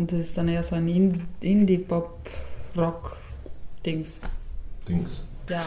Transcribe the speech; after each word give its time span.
Und 0.00 0.10
das 0.12 0.20
ist 0.20 0.38
dann 0.38 0.48
eher 0.48 0.64
so 0.64 0.76
ein 0.76 0.88
Indie-Pop-Rock-Dings. 1.42 4.20
Dings. 4.88 5.22
Ja. 5.46 5.60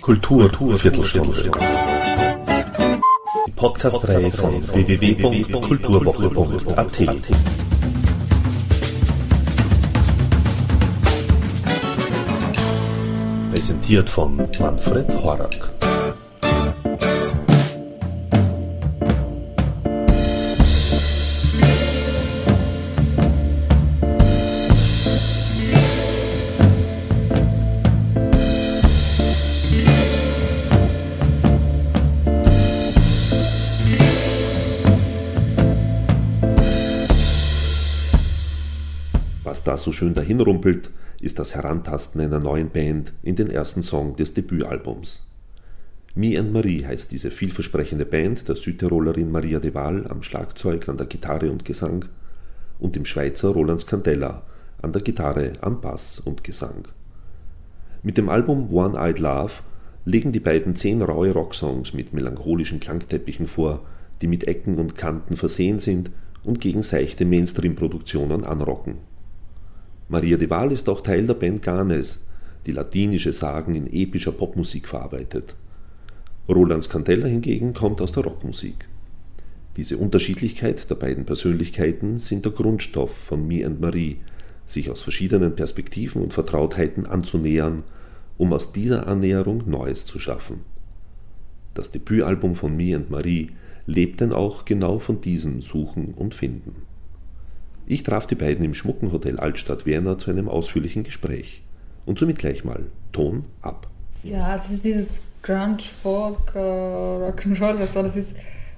Kultur, 0.00 0.48
Kultur 0.56 0.78
Viertelstunde. 0.78 1.50
Die 3.46 3.52
Podcast-Reihe 3.52 4.30
von 4.30 4.66
www.kulturwoche.at. 4.66 7.02
Präsentiert 13.52 14.08
von 14.08 14.48
Manfred 14.58 15.22
Horak. 15.22 15.73
So 39.84 39.92
schön 39.92 40.14
dahinrumpelt, 40.14 40.90
ist 41.20 41.38
das 41.38 41.54
Herantasten 41.54 42.20
einer 42.20 42.40
neuen 42.40 42.70
Band 42.70 43.12
in 43.22 43.36
den 43.36 43.50
ersten 43.50 43.82
Song 43.82 44.16
des 44.16 44.34
Debütalbums. 44.34 45.24
Me 46.16 46.38
and 46.38 46.52
Marie 46.52 46.84
heißt 46.84 47.12
diese 47.12 47.30
vielversprechende 47.30 48.06
Band 48.06 48.48
der 48.48 48.56
Südtirolerin 48.56 49.30
Maria 49.30 49.60
de 49.60 49.74
Waal 49.74 50.06
am 50.08 50.22
Schlagzeug, 50.22 50.88
an 50.88 50.96
der 50.96 51.06
Gitarre 51.06 51.50
und 51.50 51.64
Gesang 51.64 52.06
und 52.78 52.96
dem 52.96 53.04
Schweizer 53.04 53.48
Roland 53.48 53.80
Scandella 53.80 54.42
an 54.80 54.92
der 54.92 55.02
Gitarre, 55.02 55.52
am 55.60 55.80
Bass 55.80 56.20
und 56.20 56.44
Gesang. 56.44 56.88
Mit 58.02 58.18
dem 58.18 58.28
Album 58.28 58.72
One 58.72 58.98
Eyed 58.98 59.18
Love 59.18 59.52
legen 60.04 60.32
die 60.32 60.40
beiden 60.40 60.76
zehn 60.76 61.02
raue 61.02 61.32
Rocksongs 61.32 61.94
mit 61.94 62.12
melancholischen 62.12 62.80
Klangteppichen 62.80 63.46
vor, 63.46 63.80
die 64.22 64.26
mit 64.26 64.44
Ecken 64.44 64.78
und 64.78 64.94
Kanten 64.94 65.36
versehen 65.36 65.78
sind 65.80 66.10
und 66.44 66.60
gegen 66.60 66.82
seichte 66.82 67.24
Mainstream-Produktionen 67.24 68.44
anrocken. 68.44 68.98
Maria 70.08 70.36
de 70.36 70.50
Waal 70.50 70.72
ist 70.72 70.88
auch 70.88 71.00
Teil 71.00 71.26
der 71.26 71.34
Band 71.34 71.62
Ganes, 71.62 72.26
die 72.66 72.72
latinische 72.72 73.32
Sagen 73.32 73.74
in 73.74 73.90
epischer 73.90 74.32
Popmusik 74.32 74.86
verarbeitet. 74.86 75.54
Roland 76.46 76.82
Scandella 76.82 77.26
hingegen 77.26 77.72
kommt 77.72 78.02
aus 78.02 78.12
der 78.12 78.24
Rockmusik. 78.24 78.86
Diese 79.78 79.96
Unterschiedlichkeit 79.96 80.90
der 80.90 80.94
beiden 80.96 81.24
Persönlichkeiten 81.24 82.18
sind 82.18 82.44
der 82.44 82.52
Grundstoff 82.52 83.16
von 83.16 83.48
Me 83.48 83.64
and 83.64 83.80
Marie, 83.80 84.18
sich 84.66 84.90
aus 84.90 85.00
verschiedenen 85.00 85.56
Perspektiven 85.56 86.22
und 86.22 86.34
Vertrautheiten 86.34 87.06
anzunähern, 87.06 87.82
um 88.36 88.52
aus 88.52 88.72
dieser 88.72 89.06
Annäherung 89.06 89.62
Neues 89.66 90.04
zu 90.04 90.18
schaffen. 90.18 90.60
Das 91.72 91.90
Debütalbum 91.90 92.54
von 92.54 92.76
Me 92.76 92.94
and 92.94 93.10
Marie 93.10 93.52
lebt 93.86 94.20
denn 94.20 94.32
auch 94.32 94.66
genau 94.66 94.98
von 94.98 95.22
diesem 95.22 95.62
Suchen 95.62 96.14
und 96.14 96.34
Finden. 96.34 96.83
Ich 97.86 98.02
traf 98.02 98.26
die 98.26 98.34
beiden 98.34 98.64
im 98.64 98.74
schmucken 98.74 99.12
Hotel 99.12 99.38
Altstadt 99.38 99.84
Vienna 99.84 100.16
zu 100.18 100.30
einem 100.30 100.48
ausführlichen 100.48 101.04
Gespräch. 101.04 101.62
Und 102.06 102.18
somit 102.18 102.38
gleich 102.38 102.64
mal 102.64 102.84
Ton 103.12 103.44
ab. 103.62 103.86
Ja, 104.22 104.56
es 104.56 104.70
ist 104.70 104.84
dieses 104.84 105.22
Grunge, 105.42 105.78
Folk, 106.02 106.54
äh, 106.54 106.58
Rock'n'Roll, 106.58 107.78
also 107.78 108.02
das 108.02 108.16
ist, 108.16 108.34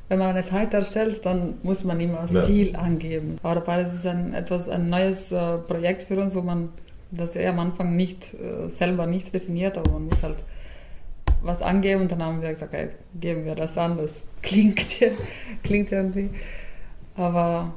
wenn 0.09 0.19
man 0.19 0.31
eine 0.31 0.45
Zeit 0.45 0.75
erstellt, 0.75 1.25
dann 1.25 1.55
muss 1.63 1.85
man 1.85 2.01
immer 2.01 2.27
Ja. 2.31 2.43
Stil 2.45 2.75
angeben. 2.75 3.37
Aber 3.43 3.57
dabei 3.57 3.85
das 3.85 3.95
ist 3.95 4.07
ein 4.07 4.35
etwas 4.35 4.69
ein 4.69 4.91
neues 4.91 5.31
äh, 5.31 5.59
Projekt 5.59 6.05
für 6.05 6.21
uns, 6.21 6.35
wo 6.35 6.43
man 6.43 6.71
das 7.13 7.37
eher 7.37 7.51
am 7.51 7.61
Anfang 7.61 7.97
nicht 7.97 8.35
äh, 8.35 8.69
selber 8.69 9.07
nicht 9.07 9.33
definiert, 9.33 9.79
aber 9.79 9.93
man 9.93 10.07
muss 10.07 10.23
halt 10.23 10.45
was 11.43 11.63
angeben 11.63 12.03
und 12.03 12.13
dann 12.13 12.23
haben 12.23 12.43
wir 12.43 12.51
gesagt, 12.51 12.75
okay, 12.75 12.89
geben 13.21 13.45
wir 13.45 13.55
das 13.55 13.79
an, 13.79 13.97
das 13.97 14.25
klingt, 14.43 14.85
klingt 15.63 15.93
irgendwie. 15.93 16.31
Aber 17.15 17.73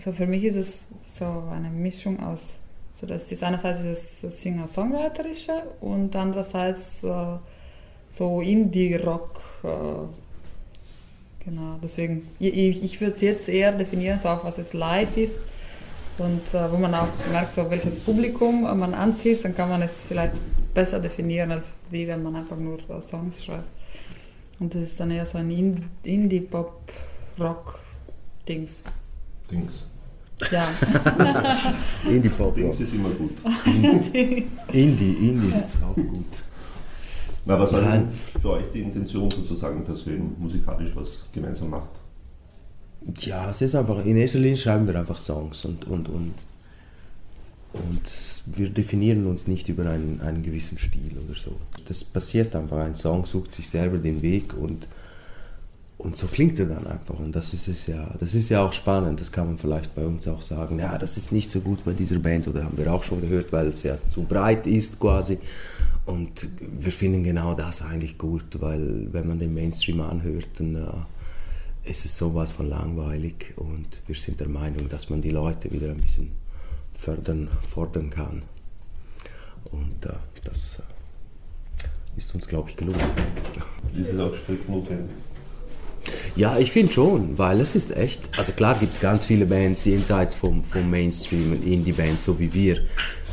also 0.00 0.12
für 0.12 0.26
mich 0.26 0.44
ist 0.44 0.56
es 0.56 0.86
so 1.18 1.26
eine 1.52 1.68
Mischung 1.68 2.20
aus, 2.20 2.54
so 2.94 3.06
das 3.06 3.30
ist 3.30 3.42
einerseits 3.42 3.80
das 4.22 4.40
Singer-Songwriterische 4.40 5.62
und 5.82 6.16
andererseits 6.16 7.04
äh, 7.04 7.36
so 8.10 8.40
Indie-Rock. 8.40 9.42
Äh, 9.62 9.68
genau, 11.44 11.76
deswegen, 11.82 12.26
ich, 12.38 12.82
ich 12.82 12.98
würde 13.02 13.16
es 13.16 13.20
jetzt 13.20 13.50
eher 13.50 13.72
definieren, 13.72 14.18
so 14.22 14.30
auch 14.30 14.42
was 14.42 14.56
es 14.56 14.72
live 14.72 15.14
ist 15.18 15.36
und 16.16 16.54
äh, 16.54 16.72
wo 16.72 16.78
man 16.78 16.94
auch 16.94 17.08
merkt, 17.30 17.54
so 17.54 17.70
welches 17.70 18.00
Publikum 18.00 18.62
man 18.62 18.94
anzieht, 18.94 19.44
dann 19.44 19.54
kann 19.54 19.68
man 19.68 19.82
es 19.82 19.92
vielleicht 20.08 20.40
besser 20.72 20.98
definieren, 20.98 21.52
als 21.52 21.72
wie 21.90 22.08
wenn 22.08 22.22
man 22.22 22.36
einfach 22.36 22.56
nur 22.56 22.78
äh, 22.88 23.02
Songs 23.02 23.44
schreibt. 23.44 23.68
Und 24.60 24.74
das 24.74 24.80
ist 24.82 24.98
dann 24.98 25.10
eher 25.10 25.26
so 25.26 25.36
ein 25.36 25.50
In- 25.50 25.90
Indie-Pop-Rock-Dings. 26.04 28.82
Dings. 29.50 29.89
Ja. 30.50 30.68
Indie-Pop. 32.08 32.54
Dings 32.54 32.80
ist 32.80 32.94
immer 32.94 33.10
gut. 33.10 33.32
Indie, 33.64 35.12
Indie 35.12 35.48
ist 35.48 35.82
auch 35.82 35.94
gut. 35.94 36.26
Na, 37.44 37.58
was 37.58 37.72
war 37.72 37.80
denn 37.80 38.08
für 38.40 38.50
euch 38.50 38.66
die 38.72 38.82
Intention 38.82 39.30
sozusagen, 39.30 39.84
dass 39.84 40.06
ihr 40.06 40.18
musikalisch 40.38 40.94
was 40.94 41.24
gemeinsam 41.32 41.70
macht? 41.70 41.90
Ja, 43.18 43.50
es 43.50 43.62
ist 43.62 43.74
einfach, 43.74 44.04
in 44.04 44.16
erster 44.16 44.38
Linie 44.38 44.58
schreiben 44.58 44.86
wir 44.86 44.98
einfach 44.98 45.18
Songs 45.18 45.64
und, 45.64 45.86
und, 45.86 46.08
und, 46.08 46.34
und 47.72 48.00
wir 48.46 48.68
definieren 48.68 49.26
uns 49.26 49.46
nicht 49.46 49.68
über 49.68 49.86
einen, 49.86 50.20
einen 50.20 50.42
gewissen 50.42 50.78
Stil 50.78 51.16
oder 51.26 51.38
so. 51.38 51.52
Das 51.86 52.04
passiert 52.04 52.54
einfach, 52.54 52.78
ein 52.78 52.94
Song 52.94 53.24
sucht 53.24 53.54
sich 53.54 53.70
selber 53.70 53.98
den 53.98 54.20
Weg 54.20 54.54
und, 54.54 54.86
und 56.00 56.16
so 56.16 56.26
klingt 56.26 56.58
er 56.58 56.66
dann 56.66 56.86
einfach. 56.86 57.18
Und 57.18 57.36
das 57.36 57.52
ist 57.52 57.68
es 57.68 57.86
ja, 57.86 58.14
das 58.18 58.34
ist 58.34 58.48
ja 58.48 58.64
auch 58.64 58.72
spannend, 58.72 59.20
das 59.20 59.30
kann 59.30 59.46
man 59.48 59.58
vielleicht 59.58 59.94
bei 59.94 60.04
uns 60.04 60.26
auch 60.26 60.40
sagen, 60.40 60.78
ja, 60.78 60.96
das 60.96 61.18
ist 61.18 61.30
nicht 61.30 61.50
so 61.50 61.60
gut 61.60 61.84
bei 61.84 61.92
dieser 61.92 62.18
Band 62.18 62.48
oder 62.48 62.64
haben 62.64 62.78
wir 62.78 62.90
auch 62.92 63.04
schon 63.04 63.20
gehört, 63.20 63.52
weil 63.52 63.68
es 63.68 63.82
ja 63.82 63.96
zu 63.96 64.22
breit 64.22 64.66
ist 64.66 64.98
quasi. 64.98 65.38
Und 66.06 66.48
wir 66.58 66.90
finden 66.90 67.22
genau 67.22 67.54
das 67.54 67.82
eigentlich 67.82 68.16
gut, 68.16 68.60
weil 68.60 69.12
wenn 69.12 69.28
man 69.28 69.38
den 69.38 69.52
Mainstream 69.52 70.00
anhört, 70.00 70.48
dann 70.58 70.74
äh, 70.74 71.90
ist 71.90 72.06
es 72.06 72.16
sowas 72.16 72.52
von 72.52 72.68
langweilig 72.68 73.52
und 73.56 74.00
wir 74.06 74.16
sind 74.16 74.40
der 74.40 74.48
Meinung, 74.48 74.88
dass 74.88 75.10
man 75.10 75.20
die 75.20 75.30
Leute 75.30 75.70
wieder 75.70 75.90
ein 75.90 76.00
bisschen 76.00 76.32
fördern, 76.94 77.48
fordern 77.68 78.08
kann. 78.08 78.42
Und 79.70 80.06
äh, 80.06 80.14
das 80.44 80.78
äh, 80.78 82.18
ist 82.18 82.34
uns, 82.34 82.48
glaube 82.48 82.70
ich, 82.70 82.76
gelungen. 82.76 83.00
Auch 84.18 84.34
strikt 84.34 84.68
notwendig? 84.68 85.29
Ja, 86.36 86.58
ich 86.58 86.72
finde 86.72 86.92
schon, 86.92 87.36
weil 87.38 87.60
es 87.60 87.74
ist 87.74 87.96
echt, 87.96 88.38
also 88.38 88.52
klar 88.52 88.78
gibt 88.78 88.94
es 88.94 89.00
ganz 89.00 89.26
viele 89.26 89.46
Bands 89.46 89.84
jenseits 89.84 90.34
vom, 90.34 90.64
vom 90.64 90.88
Mainstream 90.88 91.52
und 91.52 91.64
Indie-Bands, 91.64 92.24
so 92.24 92.38
wie 92.38 92.52
wir, 92.54 92.82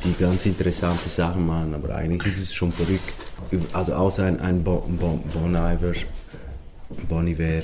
die 0.03 0.13
ganz 0.19 0.45
interessante 0.45 1.09
Sachen 1.09 1.45
machen, 1.47 1.73
aber 1.73 1.95
eigentlich 1.95 2.33
ist 2.33 2.41
es 2.41 2.53
schon 2.53 2.71
verrückt. 2.71 3.13
Also 3.73 3.93
außer 3.93 4.25
ein, 4.25 4.39
ein 4.39 4.63
Bon, 4.63 4.81
bon, 4.97 5.23
bon 5.33 5.55
Iver, 5.55 5.93
Bon 7.07 7.27
Iver, 7.27 7.63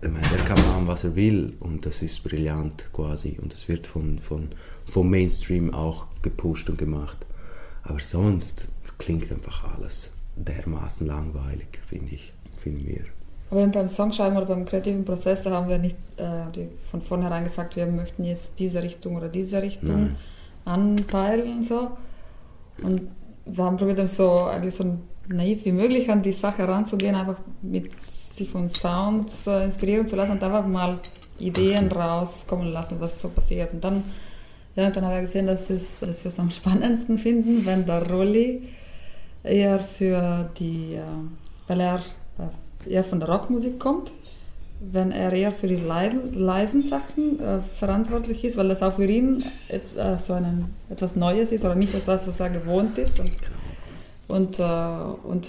ich 0.00 0.08
meine, 0.08 0.28
der 0.28 0.44
kann 0.44 0.60
machen, 0.68 0.86
was 0.86 1.04
er 1.04 1.16
will 1.16 1.54
und 1.60 1.86
das 1.86 2.02
ist 2.02 2.22
brillant 2.22 2.88
quasi 2.92 3.38
und 3.40 3.52
es 3.52 3.68
wird 3.68 3.86
von, 3.86 4.18
von, 4.20 4.48
vom 4.86 5.10
Mainstream 5.10 5.72
auch 5.72 6.06
gepusht 6.22 6.68
und 6.68 6.78
gemacht. 6.78 7.18
Aber 7.82 8.00
sonst 8.00 8.68
klingt 8.98 9.32
einfach 9.32 9.74
alles 9.76 10.12
dermaßen 10.36 11.06
langweilig, 11.06 11.80
finde 11.86 12.14
ich, 12.14 12.32
finden 12.62 12.86
wir. 12.86 13.17
Aber 13.50 13.66
beim 13.66 13.88
Songschreiben 13.88 14.36
oder 14.36 14.46
beim 14.46 14.66
kreativen 14.66 15.04
Prozess, 15.04 15.42
da 15.42 15.50
haben 15.50 15.68
wir 15.68 15.78
nicht 15.78 15.96
äh, 16.16 16.50
die, 16.54 16.68
von 16.90 17.00
vornherein 17.00 17.44
gesagt, 17.44 17.76
wir 17.76 17.86
möchten 17.86 18.24
jetzt 18.24 18.52
diese 18.58 18.82
Richtung 18.82 19.16
oder 19.16 19.28
diese 19.28 19.62
Richtung 19.62 19.88
Nein. 19.88 20.16
anpeilen 20.64 21.58
und 21.58 21.64
so. 21.64 21.90
Und 22.82 23.08
wir 23.46 23.64
haben 23.64 23.76
probiert, 23.76 24.06
so 24.08 24.40
eigentlich 24.42 24.74
so 24.74 24.98
naiv 25.28 25.64
wie 25.64 25.72
möglich 25.72 26.10
an 26.10 26.22
die 26.22 26.32
Sache 26.32 26.58
heranzugehen, 26.58 27.14
einfach 27.14 27.40
mit 27.62 27.90
sich 28.34 28.50
von 28.50 28.68
Sounds 28.68 29.46
äh, 29.46 29.64
inspirieren 29.64 30.06
zu 30.06 30.16
lassen 30.16 30.32
und 30.32 30.42
einfach 30.42 30.66
mal 30.66 30.98
Ideen 31.38 31.90
rauskommen 31.90 32.68
lassen, 32.72 32.96
was 33.00 33.20
so 33.20 33.28
passiert. 33.28 33.72
Und 33.72 33.82
dann, 33.82 34.04
ja, 34.76 34.86
und 34.86 34.96
dann 34.96 35.04
haben 35.04 35.14
wir 35.14 35.22
gesehen, 35.22 35.46
dass, 35.46 35.70
es, 35.70 36.00
dass 36.00 36.24
wir 36.24 36.30
es 36.30 36.38
am 36.38 36.50
spannendsten 36.50 37.18
finden, 37.18 37.64
wenn 37.64 37.86
der 37.86 38.08
Rolli 38.10 38.62
eher 39.42 39.78
für 39.78 40.50
die, 40.58 40.94
äh, 40.94 41.72
äh, 41.72 41.98
eher 42.86 43.04
von 43.04 43.20
der 43.20 43.28
Rockmusik 43.28 43.78
kommt, 43.78 44.12
wenn 44.80 45.10
er 45.10 45.32
eher 45.32 45.52
für 45.52 45.66
die 45.66 45.76
leisen 45.76 46.80
Sachen 46.82 47.40
äh, 47.40 47.58
verantwortlich 47.78 48.44
ist, 48.44 48.56
weil 48.56 48.68
das 48.68 48.82
auch 48.82 48.94
für 48.94 49.06
ihn 49.06 49.42
et, 49.68 49.82
äh, 49.96 50.18
so 50.18 50.34
ein, 50.34 50.66
etwas 50.88 51.16
Neues 51.16 51.50
ist 51.52 51.64
oder 51.64 51.74
nicht 51.74 51.94
etwas, 51.94 52.26
was 52.28 52.38
er 52.40 52.50
gewohnt 52.50 52.96
ist. 52.98 53.18
Und, 53.20 53.32
und, 54.28 54.58
äh, 54.60 54.62
und 55.26 55.46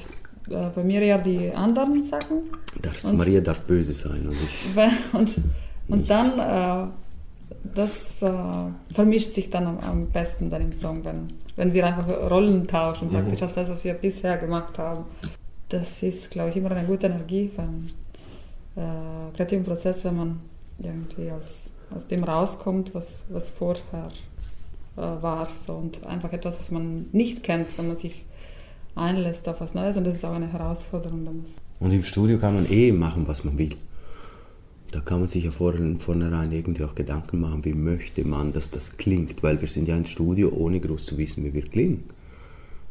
äh, 0.50 0.70
bei 0.74 0.84
mir 0.84 1.02
eher 1.02 1.20
die 1.20 1.52
anderen 1.52 2.06
Sachen. 2.10 2.50
Darf, 2.82 3.04
Und- 3.04 3.18
Maria 3.18 3.42
darf 3.42 3.62
böse 3.62 3.92
sein 3.94 4.26
und 4.28 4.34
ich. 4.34 5.14
Und, 5.14 5.30
und 5.90 6.10
dann, 6.10 6.40
äh, 6.40 6.88
das 7.76 8.22
äh, 8.22 8.32
vermischt 8.96 9.34
sich 9.36 9.50
dann 9.52 9.68
am, 9.68 9.80
am 9.80 10.06
besten 10.08 10.50
dann 10.50 10.62
im 10.64 10.74
Song, 10.74 11.04
wenn, 11.06 11.28
wenn 11.56 11.74
wir 11.74 11.86
einfach 11.86 12.08
Rollen 12.32 12.66
tauschen, 12.68 13.10
praktisch 13.12 13.44
als 13.44 13.54
das, 13.54 13.70
was 13.70 13.84
wir 13.84 13.94
bisher 13.94 14.38
gemacht 14.38 14.78
haben. 14.80 15.06
Das 15.70 16.02
ist, 16.04 16.32
glaube 16.32 16.50
ich, 16.50 16.58
immer 16.58 16.72
eine 16.72 16.88
gute 16.88 17.08
Energie 17.08 17.50
einen 17.58 17.92
äh, 18.76 19.36
kreativen 19.36 19.64
Prozess, 19.64 20.04
wenn 20.04 20.16
man 20.16 20.40
irgendwie 20.80 21.32
aus, 21.32 21.70
aus 21.96 22.08
dem 22.08 22.24
rauskommt, 22.24 22.94
was, 22.96 23.24
was 23.30 23.50
vorher 23.50 24.12
äh, 24.98 25.02
war. 25.02 25.48
So. 25.66 25.74
Und 25.74 26.06
einfach 26.06 26.34
etwas, 26.34 26.60
was 26.60 26.72
man 26.72 27.06
nicht 27.12 27.44
kennt, 27.44 27.78
wenn 27.78 27.88
man 27.88 27.98
sich 27.98 28.26
einlässt 28.96 29.48
auf 29.48 29.62
was 29.62 29.74
Neues. 29.74 29.98
Und 29.98 30.06
das 30.06 30.16
ist 30.16 30.26
auch 30.26 30.34
eine 30.34 30.52
Herausforderung. 30.52 31.28
Ist 31.44 31.62
Und 31.80 31.92
im 31.92 32.04
Studio 32.04 32.38
kann 32.40 32.56
man 32.56 32.72
eh 32.72 32.92
machen, 32.92 33.28
was 33.28 33.44
man 33.44 33.58
will. 33.58 33.76
Da 34.92 35.02
kann 35.02 35.20
man 35.20 35.30
sich 35.30 35.44
ja 35.44 35.52
vor, 35.52 35.76
vornherein 36.00 36.52
irgendwie 36.52 36.84
auch 36.84 36.96
Gedanken 36.96 37.40
machen, 37.40 37.64
wie 37.64 37.74
möchte 37.74 38.26
man, 38.26 38.54
dass 38.54 38.72
das 38.72 38.98
klingt, 38.98 39.44
weil 39.44 39.62
wir 39.62 39.68
sind 39.68 39.88
ja 39.88 39.96
im 39.96 40.06
Studio, 40.06 40.50
ohne 40.50 40.80
groß 40.80 41.06
zu 41.06 41.18
wissen, 41.18 41.44
wie 41.44 41.54
wir 41.54 41.62
klingen. 41.62 42.06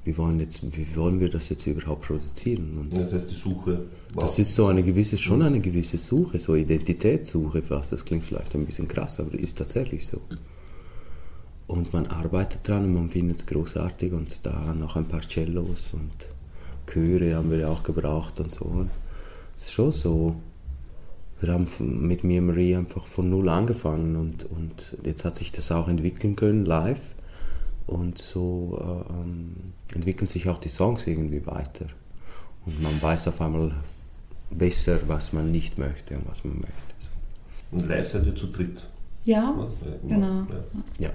Wie 0.08 0.16
wollen, 0.16 0.40
jetzt, 0.40 0.62
wie 0.74 0.96
wollen 0.96 1.20
wir 1.20 1.28
das 1.28 1.50
jetzt 1.50 1.66
überhaupt 1.66 2.06
produzieren? 2.06 2.78
Und 2.80 2.96
Das 2.96 3.12
heißt, 3.12 3.30
die 3.30 3.34
Suche 3.34 3.82
war 4.14 4.24
das 4.24 4.38
ist 4.38 4.54
so 4.54 4.68
eine 4.68 4.82
gewisse, 4.82 5.18
schon 5.18 5.42
eine 5.42 5.60
gewisse 5.60 5.98
Suche, 5.98 6.38
so 6.38 6.54
Identitätssuche 6.54 7.60
fast. 7.60 7.92
Das 7.92 8.06
klingt 8.06 8.24
vielleicht 8.24 8.54
ein 8.54 8.64
bisschen 8.64 8.88
krass, 8.88 9.20
aber 9.20 9.34
ist 9.34 9.58
tatsächlich 9.58 10.06
so. 10.06 10.22
Und 11.66 11.92
man 11.92 12.06
arbeitet 12.06 12.66
dran 12.66 12.84
und 12.86 12.94
man 12.94 13.10
findet 13.10 13.40
es 13.40 13.46
großartig 13.46 14.14
und 14.14 14.40
da 14.44 14.72
noch 14.72 14.96
ein 14.96 15.04
paar 15.04 15.20
Cellos 15.20 15.90
und 15.92 16.26
Chöre 16.90 17.34
haben 17.34 17.50
wir 17.50 17.58
ja 17.58 17.68
auch 17.68 17.82
gebraucht 17.82 18.40
und 18.40 18.50
so. 18.50 18.86
Es 19.54 19.64
ist 19.64 19.72
schon 19.72 19.92
so. 19.92 20.36
Wir 21.42 21.52
haben 21.52 21.66
mit 21.78 22.24
mir 22.24 22.40
und 22.40 22.46
Marie 22.46 22.76
einfach 22.76 23.06
von 23.06 23.28
null 23.28 23.50
angefangen 23.50 24.16
und, 24.16 24.46
und 24.46 24.96
jetzt 25.04 25.26
hat 25.26 25.36
sich 25.36 25.52
das 25.52 25.70
auch 25.70 25.86
entwickeln 25.86 26.34
können 26.34 26.64
live. 26.64 27.14
Und 27.88 28.18
so 28.18 28.78
äh, 28.80 29.12
ähm, 29.12 29.72
entwickeln 29.94 30.28
sich 30.28 30.48
auch 30.48 30.58
die 30.60 30.68
Songs 30.68 31.06
irgendwie 31.06 31.44
weiter. 31.46 31.86
Und 32.66 32.80
man 32.82 33.00
weiß 33.00 33.28
auf 33.28 33.40
einmal 33.40 33.72
besser, 34.50 34.98
was 35.08 35.32
man 35.32 35.50
nicht 35.50 35.78
möchte 35.78 36.14
und 36.16 36.28
was 36.28 36.44
man 36.44 36.56
möchte. 36.60 36.94
So. 37.00 37.08
Und 37.78 37.88
live 37.88 38.06
seid 38.06 38.26
ihr 38.26 38.36
zu 38.36 38.46
dritt. 38.46 38.82
ja? 39.24 39.54
Ja, 39.56 39.66
genau. 40.06 40.26
Ja. 40.26 40.46
Ja. 40.98 41.10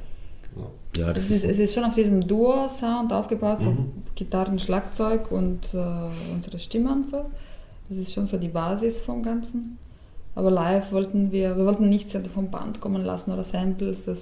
Ja. 0.55 0.67
Ja, 0.95 1.13
das 1.13 1.23
Es 1.25 1.29
ist, 1.31 1.43
ist, 1.45 1.51
es 1.51 1.59
ist 1.59 1.73
schon 1.73 1.83
auf 1.83 1.95
diesem 1.95 2.27
Duo-Sound 2.27 3.11
aufgebaut, 3.13 3.61
so 3.61 3.71
Mhm. 3.71 3.91
Gitarren, 4.15 4.59
Schlagzeug 4.59 5.31
und 5.31 5.73
äh, 5.73 5.77
unsere 6.33 6.59
Stimmen 6.59 7.05
so. 7.09 7.25
Das 7.89 7.97
ist 7.97 8.13
schon 8.13 8.27
so 8.27 8.37
die 8.37 8.49
Basis 8.49 8.99
vom 9.01 9.23
Ganzen. 9.23 9.77
Aber 10.35 10.49
live 10.51 10.91
wollten 10.91 11.31
wir, 11.31 11.55
wir 11.57 11.65
wollten 11.65 11.89
nichts 11.89 12.15
vom 12.33 12.49
Band 12.51 12.81
kommen 12.81 13.03
lassen 13.03 13.31
oder 13.31 13.43
Samples. 13.43 14.05
Das, 14.05 14.17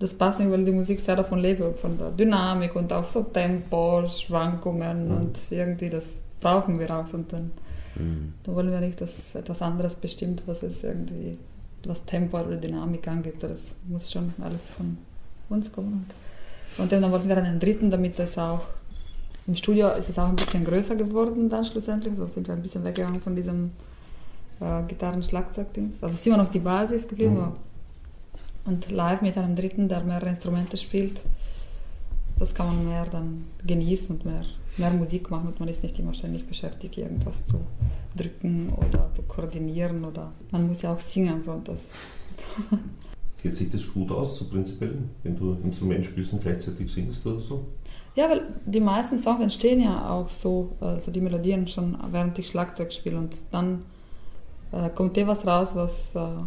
das 0.00 0.12
passt 0.14 0.40
nicht, 0.40 0.50
weil 0.50 0.64
die 0.64 0.72
Musik 0.72 0.98
sehr 1.00 1.14
davon 1.14 1.38
lebt, 1.38 1.62
von 1.78 1.96
der 1.96 2.10
Dynamik 2.10 2.74
und 2.74 2.92
auch 2.92 3.08
so 3.08 3.22
Tempo, 3.22 4.04
Schwankungen 4.08 5.06
Mhm. 5.08 5.16
und 5.16 5.38
irgendwie 5.50 5.90
das 5.90 6.04
brauchen 6.40 6.78
wir 6.80 6.90
auch. 6.90 7.12
Und 7.12 7.32
dann, 7.32 7.52
Mhm. 7.96 8.32
dann 8.42 8.54
wollen 8.56 8.70
wir 8.72 8.80
nicht, 8.80 9.00
dass 9.00 9.10
etwas 9.34 9.60
anderes 9.62 9.94
bestimmt, 9.94 10.42
was 10.46 10.62
es 10.64 10.82
irgendwie, 10.82 11.38
was 11.84 12.04
Tempo 12.06 12.40
oder 12.40 12.56
Dynamik 12.56 13.06
angeht. 13.06 13.42
Das 13.42 13.76
muss 13.88 14.10
schon 14.10 14.32
alles 14.42 14.68
von 14.68 14.98
uns 15.48 15.70
kommen. 15.70 16.06
Und, 16.78 16.90
dann 16.92 17.10
wollten 17.12 17.28
wir 17.28 17.36
einen 17.36 17.60
dritten, 17.60 17.90
damit 17.90 18.18
das 18.18 18.36
auch 18.38 18.60
im 19.46 19.56
Studio 19.56 19.88
ist 19.90 20.08
es 20.08 20.18
auch 20.18 20.28
ein 20.28 20.36
bisschen 20.36 20.64
größer 20.64 20.94
geworden 20.94 21.48
dann 21.48 21.64
schlussendlich. 21.64 22.14
So 22.16 22.26
sind 22.26 22.46
wir 22.46 22.54
ein 22.54 22.62
bisschen 22.62 22.84
weggegangen 22.84 23.20
von 23.20 23.34
diesem 23.36 23.72
äh, 24.60 24.82
Gitarren-Schlagzeug-Dings. 24.86 25.94
Also 26.02 26.14
es 26.14 26.20
ist 26.20 26.26
immer 26.26 26.36
noch 26.36 26.50
die 26.50 26.58
Basis 26.58 27.08
geblieben. 27.08 27.34
Mhm. 27.34 27.40
aber- 27.40 27.56
Und 28.64 28.90
live 28.90 29.22
mit 29.22 29.36
einem 29.36 29.56
dritten, 29.56 29.88
der 29.88 30.02
mehrere 30.02 30.30
Instrumente 30.30 30.76
spielt, 30.76 31.22
das 32.38 32.54
kann 32.54 32.68
man 32.68 32.86
mehr 32.86 33.06
dann 33.10 33.44
genießen 33.66 34.16
und 34.16 34.24
mehr, 34.24 34.44
mehr 34.76 34.90
Musik 34.90 35.30
machen 35.30 35.48
und 35.48 35.60
man 35.60 35.68
ist 35.68 35.82
nicht 35.82 35.98
immer 35.98 36.14
ständig 36.14 36.46
beschäftigt, 36.46 36.96
irgendwas 36.96 37.44
zu 37.44 37.60
drücken 38.16 38.70
oder 38.70 39.10
zu 39.14 39.22
koordinieren 39.22 40.04
oder 40.04 40.32
man 40.50 40.66
muss 40.66 40.82
ja 40.82 40.92
auch 40.94 41.00
singen. 41.00 41.42
So, 41.42 41.52
und 41.52 41.68
das, 41.68 41.88
Geht 43.42 43.56
sich 43.56 43.70
das 43.70 43.90
gut 43.90 44.10
aus, 44.10 44.36
so 44.36 44.44
prinzipiell, 44.46 44.98
wenn 45.22 45.36
du 45.36 45.56
Instrument 45.64 46.04
spielst 46.04 46.32
und 46.32 46.42
gleichzeitig 46.42 46.92
singst 46.92 47.26
oder 47.26 47.40
so? 47.40 47.64
Ja, 48.14 48.28
weil 48.28 48.42
die 48.66 48.80
meisten 48.80 49.18
Songs 49.18 49.40
entstehen 49.40 49.80
ja 49.80 50.10
auch 50.10 50.28
so, 50.28 50.72
also 50.80 51.10
die 51.10 51.20
Melodien 51.20 51.66
schon 51.66 51.96
während 52.10 52.38
ich 52.38 52.48
Schlagzeug 52.48 52.92
spiele 52.92 53.16
und 53.16 53.34
dann 53.50 53.84
äh, 54.72 54.90
kommt 54.90 55.16
eh 55.16 55.26
was 55.26 55.46
raus, 55.46 55.70
was 55.74 55.92
äh, 56.14 56.42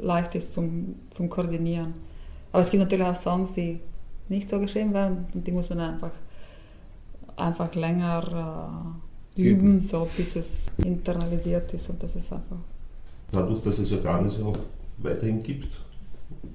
leicht 0.00 0.34
ist 0.34 0.54
zum, 0.54 0.96
zum 1.10 1.28
Koordinieren. 1.28 1.94
Aber 2.52 2.62
es 2.62 2.70
gibt 2.70 2.82
natürlich 2.82 3.06
auch 3.06 3.20
Songs, 3.20 3.52
die 3.52 3.80
nicht 4.28 4.50
so 4.50 4.58
geschrieben 4.60 4.92
werden 4.92 5.26
und 5.34 5.46
die 5.46 5.52
muss 5.52 5.68
man 5.68 5.80
einfach, 5.80 6.10
einfach 7.36 7.74
länger 7.74 8.98
äh, 9.36 9.40
üben, 9.40 9.60
Üben. 9.60 9.82
so 9.82 10.08
bis 10.16 10.36
es 10.36 10.46
internalisiert 10.78 11.72
ist 11.74 11.88
und 11.90 12.02
das 12.02 12.14
ist 12.14 12.32
einfach. 12.32 12.58
Dadurch, 13.30 13.62
dass 13.62 13.78
es 13.78 13.92
Organes 13.92 14.38
ja 14.38 14.46
auch 14.46 14.58
weiterhin 14.98 15.42
gibt 15.42 15.78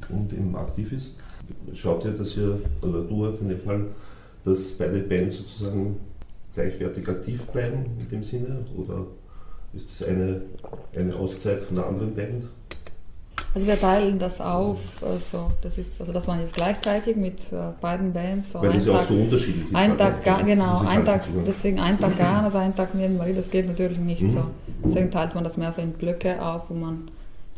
und 0.09 0.33
eben 0.33 0.55
aktiv 0.55 0.91
ist, 0.91 1.11
schaut 1.73 2.05
ihr, 2.05 2.11
dass 2.11 2.35
ihr, 2.37 2.59
oder 2.81 3.01
du 3.01 3.25
halt 3.25 3.39
in 3.41 3.49
dem 3.49 3.59
Fall, 3.59 3.85
dass 4.43 4.71
beide 4.71 4.99
Bands 4.99 5.37
sozusagen 5.37 5.97
gleichwertig 6.53 7.07
aktiv 7.07 7.41
bleiben 7.47 7.85
in 7.99 8.09
dem 8.09 8.23
Sinne? 8.23 8.65
Oder 8.77 9.05
ist 9.73 9.89
das 9.89 10.07
eine, 10.07 10.41
eine 10.95 11.15
Auszeit 11.15 11.61
von 11.61 11.75
der 11.75 11.87
anderen 11.87 12.13
Band? 12.15 12.45
Also 13.55 13.67
wir 13.67 13.79
teilen 13.79 14.17
das 14.17 14.41
auf, 14.41 14.79
also 15.03 15.51
das 15.61 15.77
ist, 15.77 15.99
also 15.99 16.11
das 16.11 16.25
man 16.25 16.39
jetzt 16.39 16.55
gleichzeitig 16.55 17.15
mit 17.15 17.37
äh, 17.53 17.57
beiden 17.79 18.11
Bands. 18.11 18.51
So 18.51 18.61
Weil 18.61 18.75
es 18.77 18.85
ja 18.85 18.93
auch 18.93 18.97
Tag- 18.97 19.07
so 19.09 19.13
unterschiedlich 19.13 19.65
ist. 19.69 19.75
Ein 19.75 19.89
halt, 19.91 19.99
Tag, 19.99 20.17
ne? 20.17 20.23
gar, 20.23 20.39
Die 20.39 20.45
genau, 20.45 20.79
ein 20.79 21.05
Tag, 21.05 21.23
deswegen 21.45 21.79
ein 21.79 21.99
Tag 21.99 22.17
gar, 22.17 22.43
also 22.43 22.57
ein 22.57 22.75
Tag 22.75 22.95
Marie, 22.95 23.33
das 23.33 23.51
geht 23.51 23.67
natürlich 23.67 23.99
nicht 23.99 24.23
Mhm. 24.23 24.31
so. 24.31 24.43
Deswegen 24.85 25.11
teilt 25.11 25.35
man 25.35 25.43
das 25.43 25.55
mehr 25.57 25.71
so 25.71 25.81
in 25.81 25.91
Blöcke 25.91 26.43
auf, 26.43 26.63
wo 26.69 26.73
man 26.73 27.11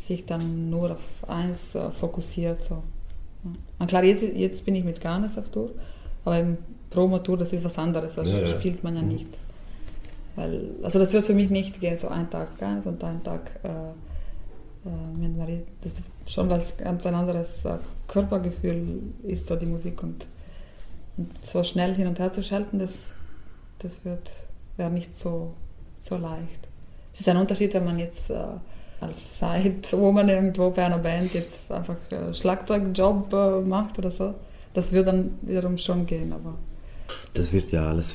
sich 0.05 0.25
dann 0.25 0.69
nur 0.69 0.91
auf 0.91 1.29
eins 1.29 1.73
äh, 1.75 1.89
fokussiert. 1.91 2.61
So. 2.61 2.75
Ja. 3.45 3.51
Und 3.79 3.87
klar, 3.87 4.03
jetzt, 4.03 4.21
jetzt 4.23 4.65
bin 4.65 4.75
ich 4.75 4.83
mit 4.83 4.99
Garnes 4.99 5.37
auf 5.37 5.49
Tour, 5.49 5.71
aber 6.25 6.39
im 6.39 6.57
Promotour, 6.89 7.37
das 7.37 7.53
ist 7.53 7.63
was 7.63 7.77
anderes, 7.77 8.15
das 8.15 8.27
Ja, 8.29 8.39
ja. 8.39 8.47
spielt 8.47 8.83
man 8.83 8.95
ja 8.97 9.01
Mhm. 9.01 9.07
nicht. 9.07 9.29
Weil, 10.35 10.71
also 10.83 10.99
das 10.99 11.13
wird 11.13 11.25
für 11.25 11.33
mich 11.33 11.49
nicht 11.49 11.79
gehen, 11.79 11.97
so 11.97 12.09
ein 12.09 12.29
Tag 12.29 12.57
Garnes 12.59 12.85
und 12.85 13.01
ein 13.01 13.23
Tag 13.23 13.49
äh, 13.63 13.69
äh. 14.85 15.61
Das 15.81 15.93
ist 15.93 16.31
schon 16.31 16.49
was 16.49 16.77
ganz 16.77 17.05
ein 17.05 17.15
anderes 17.15 17.65
äh, 17.65 17.77
Körpergefühl 18.07 19.01
ist 19.23 19.47
so 19.47 19.55
die 19.55 19.65
Musik 19.65 20.03
und 20.03 20.25
und 21.17 21.31
so 21.45 21.63
schnell 21.63 21.95
hin 21.95 22.07
und 22.07 22.19
her 22.19 22.31
zu 22.33 22.43
schalten, 22.43 22.79
das, 22.79 22.91
das 23.79 23.97
wäre 24.03 24.91
nicht 24.91 25.17
so, 25.19 25.53
so 25.97 26.17
leicht. 26.17 26.67
Es 27.13 27.21
ist 27.21 27.29
ein 27.29 27.37
Unterschied, 27.37 27.73
wenn 27.73 27.85
man 27.85 27.99
jetzt 27.99 28.29
äh, 28.29 28.35
als 28.99 29.17
Side-Woman 29.39 30.29
irgendwo 30.29 30.69
bei 30.71 30.85
einer 30.85 30.97
Band 30.97 31.33
jetzt 31.33 31.71
einfach 31.71 31.95
äh, 32.11 32.33
Schlagzeugjob 32.33 33.33
äh, 33.33 33.61
macht 33.61 33.97
oder 33.97 34.11
so. 34.11 34.33
Das 34.73 34.91
würde 34.91 35.05
dann 35.05 35.39
wiederum 35.41 35.77
schon 35.77 36.05
gehen, 36.05 36.33
aber 36.33 36.55
Das 37.33 37.53
wird 37.53 37.71
ja 37.71 37.87
alles 37.87 38.13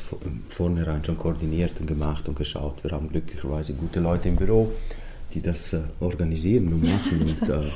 vornherein 0.49 1.03
schon 1.03 1.17
koordiniert 1.17 1.81
und 1.81 1.87
gemacht 1.87 2.29
und 2.29 2.37
geschaut. 2.37 2.85
Wir 2.85 2.91
haben 2.91 3.09
glücklicherweise 3.09 3.73
gute 3.73 4.01
Leute 4.01 4.29
im 4.29 4.37
Büro, 4.37 4.73
die 5.35 5.41
das 5.41 5.73
äh, 5.73 5.81
organisieren 6.01 6.73
und 6.73 6.83
machen. 6.83 7.21
Und, 7.41 7.49
äh, 7.49 7.71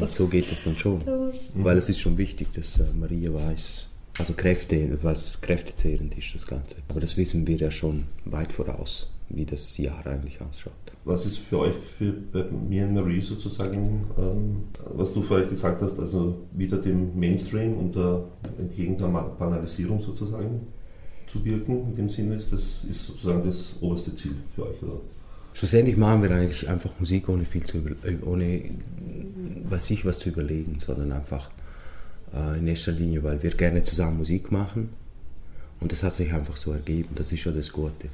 und 0.00 0.10
so 0.10 0.28
geht 0.28 0.50
es 0.52 0.62
dann 0.62 0.78
schon. 0.78 1.00
Weil 1.54 1.76
es 1.76 1.88
ist 1.88 2.00
schon 2.00 2.16
wichtig, 2.16 2.52
dass 2.52 2.78
äh, 2.78 2.84
Maria 2.98 3.34
weiß, 3.34 3.88
also 4.18 4.32
Kräfte, 4.34 4.76
es 4.76 5.40
kräftezehrend 5.40 6.16
ist, 6.16 6.34
das 6.34 6.46
Ganze. 6.46 6.76
Aber 6.88 7.00
das 7.00 7.16
wissen 7.16 7.46
wir 7.46 7.56
ja 7.56 7.70
schon 7.70 8.04
weit 8.24 8.52
voraus, 8.52 9.08
wie 9.28 9.44
das 9.44 9.76
Jahr 9.76 10.06
eigentlich 10.06 10.40
ausschaut. 10.40 10.72
Was 11.04 11.26
ist 11.26 11.38
für 11.38 11.58
euch, 11.58 11.74
für 11.98 12.12
bei 12.12 12.44
mir 12.44 12.86
und 12.86 12.94
Marie 12.94 13.20
sozusagen, 13.20 14.06
ähm, 14.16 14.64
was 14.94 15.12
du 15.12 15.20
vorher 15.20 15.46
gesagt 15.46 15.82
hast, 15.82 15.98
also 15.98 16.46
wieder 16.52 16.78
dem 16.78 17.18
Mainstream 17.18 17.76
und 17.76 17.94
der, 17.94 18.24
entgegen 18.58 18.96
der 18.96 19.08
Banalisierung 19.08 20.00
sozusagen 20.00 20.68
zu 21.26 21.44
wirken? 21.44 21.88
In 21.90 21.96
dem 21.96 22.08
Sinne 22.08 22.36
ist 22.36 22.52
das 22.52 22.84
ist 22.88 23.06
sozusagen 23.06 23.44
das 23.44 23.74
oberste 23.80 24.14
Ziel 24.14 24.36
für 24.54 24.66
euch, 24.66 24.82
oder? 24.82 25.00
Schlussendlich 25.54 25.96
machen 25.96 26.22
wir 26.22 26.30
eigentlich 26.32 26.68
einfach 26.68 26.90
Musik 26.98 27.28
ohne 27.28 27.44
viel 27.44 27.62
zu 27.62 27.78
äh, 27.78 28.16
ohne 28.24 28.62
was 29.68 29.88
ich 29.90 30.04
was 30.04 30.18
zu 30.18 30.28
überlegen, 30.28 30.78
sondern 30.80 31.12
einfach 31.12 31.48
äh, 32.34 32.58
in 32.58 32.66
erster 32.66 32.92
Linie, 32.92 33.22
weil 33.22 33.42
wir 33.42 33.50
gerne 33.50 33.82
zusammen 33.82 34.18
Musik 34.18 34.50
machen 34.52 34.90
und 35.80 35.92
das 35.92 36.02
hat 36.02 36.14
sich 36.14 36.32
einfach 36.32 36.56
so 36.56 36.72
ergeben. 36.72 37.10
Das 37.14 37.30
ist 37.32 37.40
schon 37.40 37.54
das 37.56 37.72
Gute. 37.72 38.08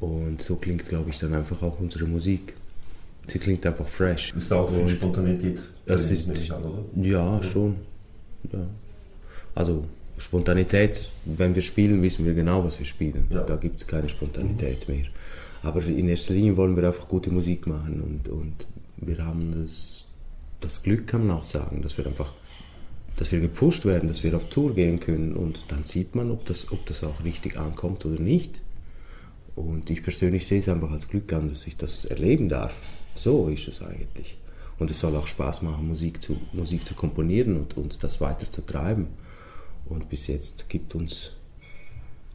Und 0.00 0.42
so 0.42 0.56
klingt, 0.56 0.84
glaube 0.86 1.10
ich, 1.10 1.18
dann 1.18 1.34
einfach 1.34 1.60
auch 1.62 1.80
unsere 1.80 2.04
Musik. 2.06 2.54
Sie 3.26 3.38
klingt 3.38 3.64
einfach 3.66 3.88
fresh. 3.88 4.32
Ist 4.36 4.50
da 4.50 4.56
auch 4.56 4.70
viel 4.70 4.88
Spontanität 4.88 5.58
drin, 5.86 5.96
ist- 5.96 6.50
an, 6.50 6.62
oder? 6.64 6.84
Ja, 7.02 7.42
schon. 7.42 7.76
Ja. 8.52 8.60
Also 9.54 9.84
Spontanität, 10.18 11.10
wenn 11.24 11.54
wir 11.54 11.62
spielen, 11.62 12.00
wissen 12.02 12.24
wir 12.24 12.34
genau, 12.34 12.64
was 12.64 12.78
wir 12.78 12.86
spielen. 12.86 13.26
Ja. 13.30 13.42
Da 13.42 13.56
gibt 13.56 13.80
es 13.80 13.86
keine 13.86 14.08
Spontanität 14.08 14.88
mehr. 14.88 15.04
Aber 15.62 15.84
in 15.84 16.08
erster 16.08 16.34
Linie 16.34 16.56
wollen 16.56 16.76
wir 16.76 16.86
einfach 16.86 17.08
gute 17.08 17.30
Musik 17.30 17.66
machen 17.66 18.00
und, 18.00 18.28
und 18.28 18.66
wir 18.96 19.24
haben 19.24 19.62
das, 19.62 20.04
das 20.60 20.82
Glück, 20.82 21.06
kann 21.06 21.26
man 21.26 21.36
auch 21.36 21.44
sagen, 21.44 21.82
dass 21.82 21.98
wir 21.98 22.06
einfach 22.06 22.32
dass 23.18 23.32
wir 23.32 23.40
gepusht 23.40 23.84
werden, 23.84 24.08
dass 24.08 24.22
wir 24.22 24.34
auf 24.36 24.48
Tour 24.48 24.74
gehen 24.74 25.00
können 25.00 25.34
und 25.34 25.64
dann 25.68 25.82
sieht 25.82 26.14
man, 26.14 26.30
ob 26.30 26.46
das, 26.46 26.70
ob 26.70 26.86
das 26.86 27.02
auch 27.02 27.24
richtig 27.24 27.58
ankommt 27.58 28.06
oder 28.06 28.20
nicht. 28.20 28.60
Und 29.56 29.90
ich 29.90 30.04
persönlich 30.04 30.46
sehe 30.46 30.60
es 30.60 30.68
einfach 30.68 30.92
als 30.92 31.08
Glück 31.08 31.32
an, 31.32 31.48
dass 31.48 31.66
ich 31.66 31.76
das 31.76 32.04
erleben 32.04 32.48
darf. 32.48 32.74
So 33.16 33.48
ist 33.48 33.66
es 33.66 33.82
eigentlich. 33.82 34.38
Und 34.78 34.92
es 34.92 35.00
soll 35.00 35.16
auch 35.16 35.26
Spaß 35.26 35.62
machen, 35.62 35.88
Musik 35.88 36.22
zu, 36.22 36.40
Musik 36.52 36.86
zu 36.86 36.94
komponieren 36.94 37.56
und 37.56 37.76
uns 37.76 37.98
das 37.98 38.20
weiter 38.20 38.48
zu 38.48 38.64
treiben. 38.64 39.08
Und 39.86 40.08
bis 40.08 40.28
jetzt 40.28 40.68
gibt 40.68 40.94
uns 40.94 41.32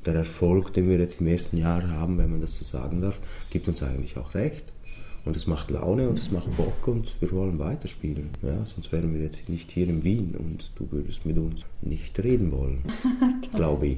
der 0.06 0.16
Erfolg, 0.16 0.74
den 0.74 0.90
wir 0.90 1.00
jetzt 1.00 1.22
im 1.22 1.28
ersten 1.28 1.58
Jahr 1.58 1.88
haben, 1.90 2.18
wenn 2.18 2.32
man 2.32 2.42
das 2.42 2.56
so 2.56 2.64
sagen 2.64 3.02
darf, 3.02 3.20
gibt 3.50 3.68
uns 3.68 3.82
eigentlich 3.84 4.18
auch 4.18 4.34
recht. 4.36 4.66
Und 5.26 5.38
es 5.38 5.48
macht 5.48 5.72
Laune 5.72 6.10
und 6.10 6.20
es 6.20 6.32
macht 6.32 6.54
Bock 6.58 6.86
und 6.86 7.16
wir 7.22 7.32
wollen 7.32 7.58
weiterspielen. 7.58 8.28
Ja, 8.42 8.66
sonst 8.66 8.92
wären 8.92 9.14
wir 9.14 9.22
jetzt 9.22 9.48
nicht 9.48 9.72
hier 9.72 9.88
in 9.88 10.04
Wien 10.04 10.36
und 10.38 10.70
du 10.76 10.86
würdest 10.92 11.26
mit 11.26 11.38
uns 11.38 11.66
nicht 11.82 12.22
reden 12.22 12.52
wollen. 12.52 12.84
Glaube 13.56 13.88
ich. 13.88 13.98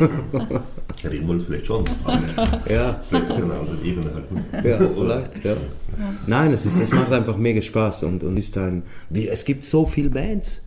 Reden 1.08 1.28
wollen 1.28 1.40
vielleicht 1.42 1.66
schon. 1.66 1.84
ja. 2.68 3.00
Vielleicht 3.00 3.30
auf 3.30 3.36
einer 3.36 3.60
anderen 3.60 3.84
Ebene 3.84 4.14
halten. 4.14 4.44
Ja, 4.68 4.78
vielleicht, 4.88 5.44
ja. 5.44 5.56
Nein, 6.26 6.52
es, 6.52 6.66
ist, 6.66 6.80
es 6.80 6.92
macht 6.92 7.12
einfach 7.12 7.36
mega 7.36 7.62
Spaß 7.62 8.02
und, 8.02 8.24
und 8.24 8.36
ist 8.36 8.58
ein. 8.58 8.82
Wie, 9.10 9.28
es 9.28 9.44
gibt 9.44 9.64
so 9.64 9.86
viele 9.86 10.10
Bands. 10.10 10.63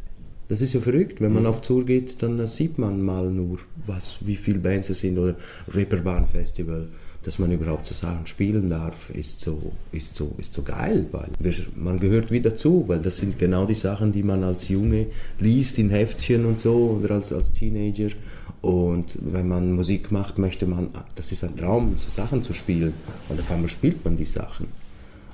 Das 0.49 0.61
ist 0.61 0.73
ja 0.73 0.79
verrückt. 0.79 1.19
Wenn 1.19 1.33
man 1.33 1.45
auf 1.45 1.61
Tour 1.61 1.85
geht, 1.85 2.23
dann 2.23 2.45
sieht 2.47 2.77
man 2.77 3.01
mal 3.01 3.29
nur, 3.29 3.59
was, 3.85 4.17
wie 4.21 4.35
viele 4.35 4.59
Bands 4.59 4.89
es 4.89 5.01
sind 5.01 5.17
oder 5.17 5.35
Reeperbahn 5.73 6.25
Festival. 6.25 6.87
Dass 7.23 7.39
man 7.39 7.51
überhaupt 7.51 7.85
so 7.85 7.93
Sachen 7.93 8.25
spielen 8.25 8.69
darf, 8.69 9.09
ist 9.09 9.41
so, 9.41 9.73
ist 9.91 10.15
so, 10.15 10.33
ist 10.37 10.53
so 10.53 10.61
geil, 10.61 11.07
weil 11.11 11.27
wir, 11.39 11.53
man 11.75 11.99
gehört 11.99 12.31
wieder 12.31 12.51
dazu, 12.51 12.85
weil 12.87 12.99
das 12.99 13.17
sind 13.17 13.37
genau 13.37 13.65
die 13.65 13.73
Sachen, 13.73 14.13
die 14.13 14.23
man 14.23 14.45
als 14.45 14.69
Junge 14.69 15.07
liest 15.39 15.77
in 15.77 15.89
Heftchen 15.89 16.45
und 16.45 16.61
so 16.61 17.01
oder 17.01 17.15
als, 17.15 17.33
als 17.33 17.51
Teenager. 17.51 18.15
Und 18.61 19.17
wenn 19.19 19.47
man 19.47 19.73
Musik 19.73 20.11
macht, 20.11 20.37
möchte 20.37 20.65
man, 20.65 20.89
das 21.15 21.33
ist 21.33 21.43
ein 21.43 21.57
Traum, 21.57 21.97
so 21.97 22.09
Sachen 22.09 22.43
zu 22.43 22.53
spielen. 22.53 22.93
Und 23.27 23.39
auf 23.39 23.51
einmal 23.51 23.69
spielt 23.69 24.05
man 24.05 24.15
die 24.15 24.25
Sachen. 24.25 24.67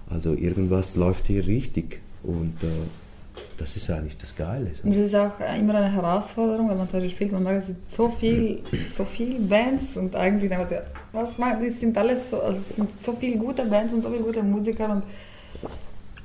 Also 0.09 0.33
irgendwas 0.33 0.95
läuft 0.95 1.27
hier 1.27 1.45
richtig. 1.45 2.01
Und 2.23 2.55
äh, 2.63 2.67
das 3.57 3.75
ist 3.75 3.89
eigentlich 3.89 4.17
das 4.17 4.35
Geile. 4.35 4.71
Und 4.83 4.91
es 4.91 4.97
ist 4.97 5.15
auch 5.15 5.39
immer 5.39 5.75
eine 5.75 5.91
Herausforderung, 5.91 6.69
wenn 6.69 6.77
man 6.77 6.87
zum 6.87 6.99
Beispiel 6.99 7.15
spielt, 7.15 7.31
man 7.31 7.43
merkt, 7.43 7.61
es 7.61 7.67
gibt 7.67 7.91
so 7.91 8.09
viel, 8.09 8.61
so 8.95 9.05
viele 9.05 9.39
Bands 9.39 9.97
und 9.97 10.15
eigentlich, 10.15 10.49
denkt 10.49 10.71
man 10.71 10.81
was 11.25 11.37
macht, 11.37 11.61
die 11.61 11.69
sind 11.69 11.97
alles 11.97 12.29
so, 12.29 12.41
also 12.41 12.59
es 12.59 12.75
sind 12.75 12.89
so 13.01 13.13
viele 13.13 13.37
gute 13.37 13.63
Bands 13.65 13.93
und 13.93 14.03
so 14.03 14.09
viele 14.09 14.23
gute 14.23 14.43
Musiker 14.43 14.89
und 14.89 15.03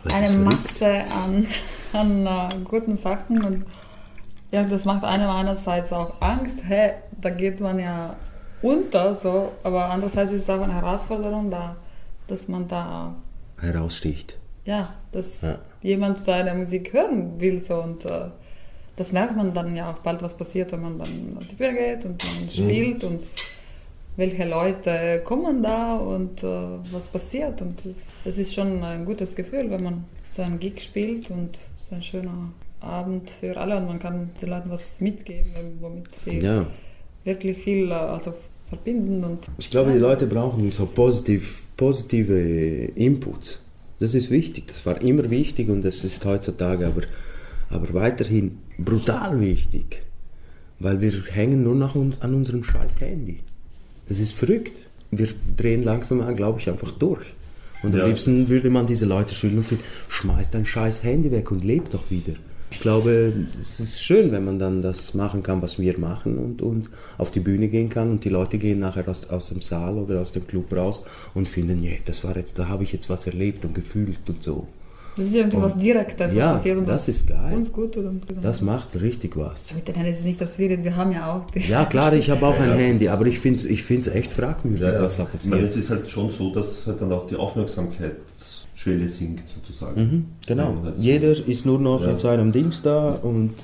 Das 0.05 0.15
eine. 0.15 0.39
Masse 0.39 1.05
an, 1.25 1.47
an 1.93 2.27
äh, 2.27 2.49
guten 2.65 2.99
Sachen 2.99 3.45
und 3.45 3.67
ja, 4.51 4.63
das 4.65 4.85
macht 4.85 5.05
einem 5.05 5.29
einerseits 5.29 5.93
auch 5.93 6.21
Angst, 6.21 6.57
hä, 6.67 6.93
da 7.21 7.31
geht 7.31 7.61
man 7.61 7.79
ja 7.79 8.17
unter, 8.63 9.15
so, 9.15 9.53
aber 9.63 9.91
andererseits 9.91 10.33
ist 10.33 10.43
es 10.43 10.51
auch 10.51 10.63
eine 10.63 10.75
Herausforderung, 10.75 11.51
da, 11.51 11.77
dass 12.27 12.49
man 12.49 12.67
da, 12.67 13.15
Heraussticht. 13.61 14.38
Ja, 14.69 14.93
dass 15.13 15.41
Ja. 15.43 15.59
jemand 15.83 16.27
deine 16.29 16.55
Musik 16.55 16.93
hören 16.93 17.41
will, 17.41 17.61
so, 17.61 17.83
und 17.83 18.05
äh, 18.05 18.29
das 18.97 19.13
merkt 19.13 19.35
man 19.37 19.55
dann 19.55 19.75
ja 19.75 19.91
auch 19.91 19.99
bald, 20.01 20.21
was 20.23 20.35
passiert, 20.35 20.73
wenn 20.73 20.83
man 20.83 20.99
dann 20.99 21.37
auf 21.39 21.47
die 21.47 21.55
Bühne 21.55 21.75
geht 21.75 22.05
und 22.05 22.23
man 22.23 22.51
spielt 22.51 23.05
und 23.05 23.21
welche 24.17 24.45
Leute 24.49 25.21
kommen 25.25 25.63
da 25.63 25.97
und 25.97 26.43
äh, 26.43 26.47
was 26.93 27.07
passiert. 27.07 27.63
Und 27.63 27.85
das, 27.85 27.97
das 28.25 28.37
ist 28.37 28.53
schon 28.53 28.83
ein 28.83 29.05
gutes 29.05 29.35
Gefühl, 29.37 29.71
wenn 29.71 29.83
man 29.85 30.05
so 30.35 30.43
einen 30.43 30.59
Gig 30.59 30.81
spielt 30.83 31.31
und 31.31 31.53
so 31.77 31.95
ein 31.95 32.03
schöner 32.03 32.51
Abend 32.81 33.31
für 33.31 33.57
alle 33.57 33.77
und 33.79 33.87
man 33.87 33.99
kann 34.01 34.31
den 34.43 34.49
Leuten 34.51 34.71
was 34.71 35.01
mitgeben, 35.01 35.79
womit 35.81 36.09
sie 36.25 36.41
Ja. 36.41 36.67
wirklich 37.25 37.59
viel 37.59 37.91
äh, 37.91 37.95
also 37.95 38.35
verbinden. 38.69 39.23
Und 39.25 39.47
Ich 39.59 39.71
glaube, 39.71 39.93
die 39.93 39.99
Leute 39.99 40.27
brauchen 40.27 40.71
so 40.73 40.87
positiv, 40.87 41.63
positive 41.77 42.37
Inputs. 42.97 43.63
Das 44.01 44.15
ist 44.15 44.31
wichtig. 44.31 44.69
Das 44.69 44.85
war 44.87 45.01
immer 45.01 45.29
wichtig 45.31 45.69
und 45.69 45.83
das 45.83 46.05
ist 46.05 46.25
heutzutage 46.25 46.87
aber, 46.87 47.03
aber 47.71 47.93
weiterhin 47.95 48.59
brutal 48.79 49.41
wichtig. 49.41 50.03
Weil 50.79 51.01
wir 51.01 51.13
hängen 51.31 51.65
nur 51.65 51.75
noch 51.75 51.95
uns, 51.97 52.21
an 52.21 52.35
unserem 52.35 52.63
scheiß 52.63 53.01
Handy. 53.01 53.41
Das 54.09 54.21
ist 54.21 54.33
verrückt. 54.33 54.77
Wir 55.11 55.29
drehen 55.57 55.83
langsam, 55.83 56.19
glaube 56.37 56.61
ich, 56.61 56.69
einfach 56.69 56.93
durch. 56.93 57.25
Und 57.83 57.95
Ja. 57.95 58.03
am 58.03 58.09
liebsten 58.09 58.49
würde 58.49 58.71
man 58.71 58.87
diese 58.87 59.05
Leute 59.07 59.35
schütteln 59.35 59.59
und 59.59 59.69
sagen, 59.69 59.83
schmeiß 60.09 60.51
dein 60.51 60.67
scheiß 60.67 61.03
Handy 61.03 61.31
weg 61.31 61.51
und 61.51 61.65
leb 61.65 61.91
doch 61.91 62.11
wieder. 62.11 62.35
Ich 62.71 62.81
glaube, 62.81 63.33
es 63.61 63.81
ist 63.81 64.03
schön, 64.03 64.31
wenn 64.31 64.45
man 64.45 64.59
dann 64.59 64.83
das 64.83 65.15
machen 65.15 65.43
kann, 65.43 65.63
was 65.63 65.79
wir 65.79 65.99
machen 65.99 66.39
und, 66.39 66.63
und 66.63 66.91
auf 67.17 67.31
die 67.31 67.41
Bühne 67.41 67.69
gehen 67.69 67.89
kann 67.89 68.11
und 68.11 68.25
die 68.25 68.29
Leute 68.29 68.59
gehen 68.59 68.79
nachher 68.79 69.09
aus, 69.09 69.29
aus 69.31 69.49
dem 69.49 69.63
Saal 69.63 69.97
oder 69.99 70.21
aus 70.21 70.33
dem 70.33 70.47
Club 70.47 70.73
raus 70.77 71.05
und 71.35 71.49
finden, 71.49 71.83
ja, 71.83 71.93
das 72.05 72.25
war 72.25 72.37
jetzt, 72.37 72.59
da 72.59 72.69
habe 72.69 72.85
ich 72.85 72.93
jetzt 72.93 73.09
was 73.09 73.27
erlebt 73.27 73.65
und 73.65 73.75
gefühlt 73.75 74.21
und 74.29 74.43
so. 74.43 74.69
das 75.17 75.27
ist 75.27 75.35
irgendwie 75.35 75.63
was 75.63 75.77
Direktes, 75.77 76.35
Ja, 76.35 76.51
was 76.53 76.57
passiert 76.59 76.79
und 76.79 76.89
das 76.89 77.09
ist 77.09 77.27
geil. 77.27 77.55
uns 77.57 77.73
gut 77.73 77.95
tut. 77.95 78.05
Und 78.05 78.23
Das 78.43 78.61
macht 78.61 79.01
richtig 79.01 79.37
was. 79.37 79.75
mit 79.75 79.89
den 79.89 79.95
Handys 79.97 80.19
ist 80.19 80.25
nicht 80.27 80.41
das 80.41 80.59
wir, 80.59 80.85
wir 80.85 80.95
haben 80.95 81.11
ja 81.11 81.35
auch 81.35 81.47
die 81.51 81.61
Ja, 81.61 81.87
klar, 81.87 82.13
ich 82.13 82.29
habe 82.31 82.47
auch 82.47 82.55
Ja, 82.57 82.65
ein 82.65 82.71
ja. 82.71 82.77
Handy, 82.77 83.09
aber 83.09 83.27
ich 83.27 83.41
finde 83.41 83.59
es 83.61 83.65
ich 83.65 83.83
find's 83.83 84.07
echt 84.09 84.31
fragwürdig, 84.31 84.83
Ja, 84.83 85.01
was 85.03 85.17
da 85.17 85.27
Ich 85.35 85.45
meine, 85.49 85.63
passiert. 85.63 85.71
es 85.71 85.77
ist 85.77 85.91
halt 85.91 86.09
schon 86.09 86.31
so, 86.31 86.53
dass 86.53 86.87
halt 86.87 87.01
dann 87.01 87.11
auch 87.13 87.27
die 87.27 87.35
Aufmerksamkeitsschwelle 88.79 89.09
sinkt, 89.09 89.49
sozusagen. 89.49 90.01
Mhm, 90.01 90.25
genau. 90.47 90.77
Jeder 90.97 91.31
ist 91.33 91.67
nur 91.67 91.79
noch 91.81 92.03
Ja. 92.03 92.11
in 92.11 92.17
so 92.19 92.29
einem 92.29 92.53
Dings 92.53 92.83
da 92.83 93.11
und 93.11 93.55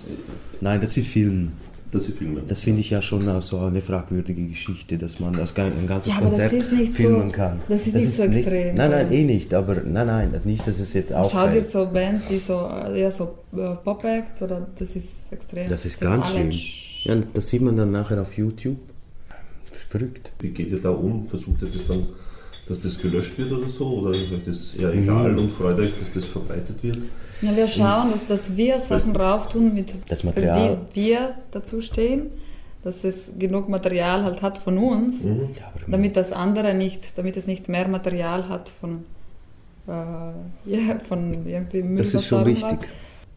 nein, 0.60 0.80
das 0.80 0.96
ist 0.96 1.08
Film. 1.08 1.52
Dass 1.92 2.06
sie 2.06 2.12
filmen. 2.12 2.42
Das 2.48 2.60
finde 2.60 2.80
ich 2.80 2.90
ja 2.90 3.00
schon 3.00 3.40
so 3.40 3.56
eine 3.60 3.80
fragwürdige 3.80 4.48
Geschichte, 4.48 4.98
dass 4.98 5.20
man 5.20 5.32
das 5.34 5.56
ein 5.56 5.86
ganzes 5.86 6.12
Ja, 6.12 6.20
das 6.28 6.52
ist 6.52 6.72
nicht 6.72 6.92
filmen 6.92 7.26
so- 7.30 7.36
kann. 7.36 7.60
das 7.68 7.86
ist 7.86 7.94
nicht 7.94 8.12
so 8.12 8.24
extrem, 8.24 8.74
Nein, 8.74 8.90
nein, 8.90 9.12
eh 9.12 9.22
nicht, 9.22 9.54
aber 9.54 9.76
nein, 9.76 10.08
nein, 10.08 10.34
nicht, 10.42 10.66
dass 10.66 10.80
es 10.80 10.92
jetzt 10.92 11.12
auch. 11.14 11.30
Schau 11.30 11.46
dir 11.48 11.62
so 11.62 11.86
Bands, 11.86 12.26
die 12.26 12.38
so 12.38 12.68
eher 12.92 13.12
so 13.12 13.38
äh, 13.56 13.76
Pop-Acts 13.84 14.42
oder 14.42 14.66
das 14.76 14.96
ist 14.96 15.06
extrem. 15.30 15.68
Das 15.70 15.86
ist 15.86 16.00
ganz 16.00 16.26
schlimm. 16.30 16.48
sch- 16.50 17.06
Ja, 17.06 17.14
das 17.32 17.48
sieht 17.48 17.62
man 17.62 17.76
dann 17.76 17.92
nachher 17.92 18.20
auf 18.20 18.36
YouTube. 18.36 18.78
Verrückt. 19.88 20.32
Wie 20.40 20.48
geht 20.48 20.70
ihr 20.72 20.80
da 20.82 20.90
um? 20.90 21.28
Versucht 21.28 21.62
ihr 21.62 21.68
das 21.68 21.86
dann, 21.86 22.06
dass 22.68 22.80
das 22.80 22.98
gelöscht 22.98 23.36
wird 23.38 23.52
oder 23.52 23.68
so? 23.68 23.86
Oder 23.86 24.10
ist 24.10 24.32
euch 24.32 24.44
das 24.46 24.74
eher 24.74 24.92
egal 24.92 25.36
und 25.38 25.50
freut 25.50 25.78
euch, 25.78 25.92
dass 25.98 26.12
das 26.12 26.24
verbreitet 26.26 26.82
wird? 26.82 26.98
Ja, 27.42 27.54
wir 27.56 27.68
schauen, 27.68 28.10
dass, 28.12 28.26
dass 28.26 28.56
wir 28.56 28.80
Sachen 28.80 29.14
rauf 29.14 29.48
tun, 29.48 29.74
mit 29.74 29.92
Das 30.08 30.24
Material. 30.24 30.78
die 30.94 31.00
wir 31.02 31.34
dazu 31.50 31.80
stehen, 31.82 32.30
dass 32.82 33.02
es 33.04 33.30
genug 33.38 33.68
Material 33.68 34.24
halt 34.24 34.40
hat 34.42 34.58
von 34.58 34.78
uns, 34.78 35.24
Ja, 35.24 35.30
aber 35.74 35.90
damit 35.90 36.16
das 36.16 36.32
andere 36.32 36.74
nicht, 36.74 37.16
damit 37.18 37.36
es 37.36 37.46
nicht 37.46 37.68
mehr 37.68 37.88
Material 37.88 38.48
hat 38.48 38.70
von, 38.80 39.04
äh, 39.88 39.90
ja, 40.70 40.98
von 41.08 41.46
irgendwie 41.46 41.82
Müll. 41.82 41.98
das 42.04 42.14
ist 42.14 42.26
schon 42.26 42.46
wichtig. 42.46 42.78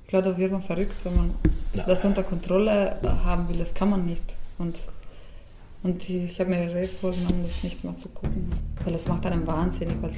Ich 0.03 0.10
glaube, 0.10 0.29
da 0.29 0.38
wird 0.38 0.51
man 0.53 0.62
verrückt, 0.62 0.96
wenn 1.03 1.15
man 1.17 1.31
das 1.86 2.05
unter 2.05 2.24
Kontrolle 2.24 2.96
haben 3.25 3.50
will. 3.50 3.57
Das 3.57 3.74
kann 3.74 3.89
man 3.89 4.05
nicht. 4.05 4.24
Und, 4.57 4.77
und 5.88 6.10
ich 6.10 6.38
habe 6.39 6.50
mir 6.50 6.89
vorgenommen, 7.00 7.46
das 7.46 7.63
nicht 7.63 7.82
mehr 7.82 7.96
zu 7.96 8.10
gucken, 8.10 8.51
weil 8.84 8.94
das 8.94 9.08
macht 9.08 9.25
einen 9.25 9.48
wahnsinnig, 9.48 9.96
weil 10.01 10.12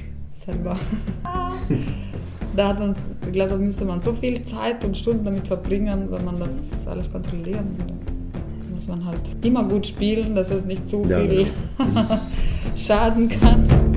selber. 0.44 0.76
da 2.56 2.68
hat 2.68 2.80
man, 2.80 2.96
ich 3.24 3.32
glaube, 3.32 3.56
müsste 3.56 3.84
man 3.84 4.00
so 4.00 4.12
viel 4.12 4.44
Zeit 4.46 4.84
und 4.84 4.96
Stunden 4.96 5.24
damit 5.24 5.46
verbringen, 5.46 6.08
wenn 6.10 6.24
man 6.24 6.40
das 6.40 6.50
alles 6.86 7.10
kontrollieren. 7.12 7.76
Da 7.78 8.72
muss 8.72 8.88
man 8.88 9.04
halt 9.04 9.20
immer 9.42 9.62
gut 9.62 9.86
spielen, 9.86 10.34
dass 10.34 10.50
es 10.50 10.64
nicht 10.64 10.88
zu 10.88 11.04
Ja, 11.06 11.20
viel 11.20 11.46
schaden 12.76 13.28
kann. 13.28 13.89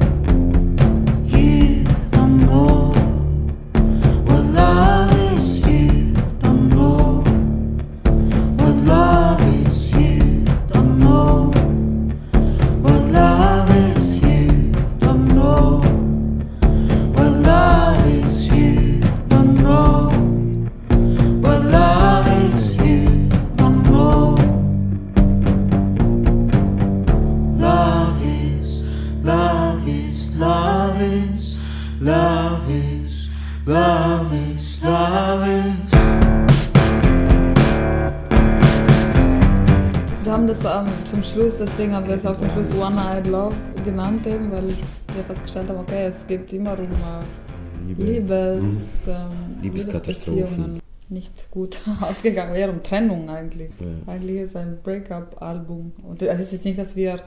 Schluss, 41.43 41.57
deswegen 41.57 41.93
haben 41.93 42.07
wir 42.07 42.15
es 42.15 42.25
auch 42.25 42.37
zum 42.37 42.49
Schluss 42.51 42.73
One 42.75 42.95
Eyed 42.97 43.27
Love 43.27 43.53
genannt, 43.83 44.25
eben, 44.27 44.49
weil 44.49 44.69
wir 44.69 45.23
festgestellt 45.27 45.67
haben, 45.67 45.79
okay, 45.79 46.05
es 46.05 46.25
geht 46.25 46.53
immer 46.53 46.71
um 46.79 46.87
Liebe. 47.85 48.01
Liebes, 48.01 48.63
Mhm. 48.63 48.81
ähm, 49.07 49.61
Liebeskatastrophen. 49.61 50.37
Liebesbeziehungen. 50.37 50.79
Nicht 51.09 51.51
gut 51.51 51.81
ausgegangen, 52.01 52.55
eher 52.55 52.69
um 52.69 52.81
Trennung 52.81 53.29
eigentlich. 53.29 53.71
Ja. 53.77 54.13
Eigentlich 54.13 54.37
ist 54.37 54.49
es 54.51 54.55
ein 54.55 54.77
Breakup-Album. 54.81 55.91
Und 56.07 56.21
es 56.21 56.53
ist 56.53 56.63
nicht, 56.63 56.79
dass 56.79 56.95
wir 56.95 57.19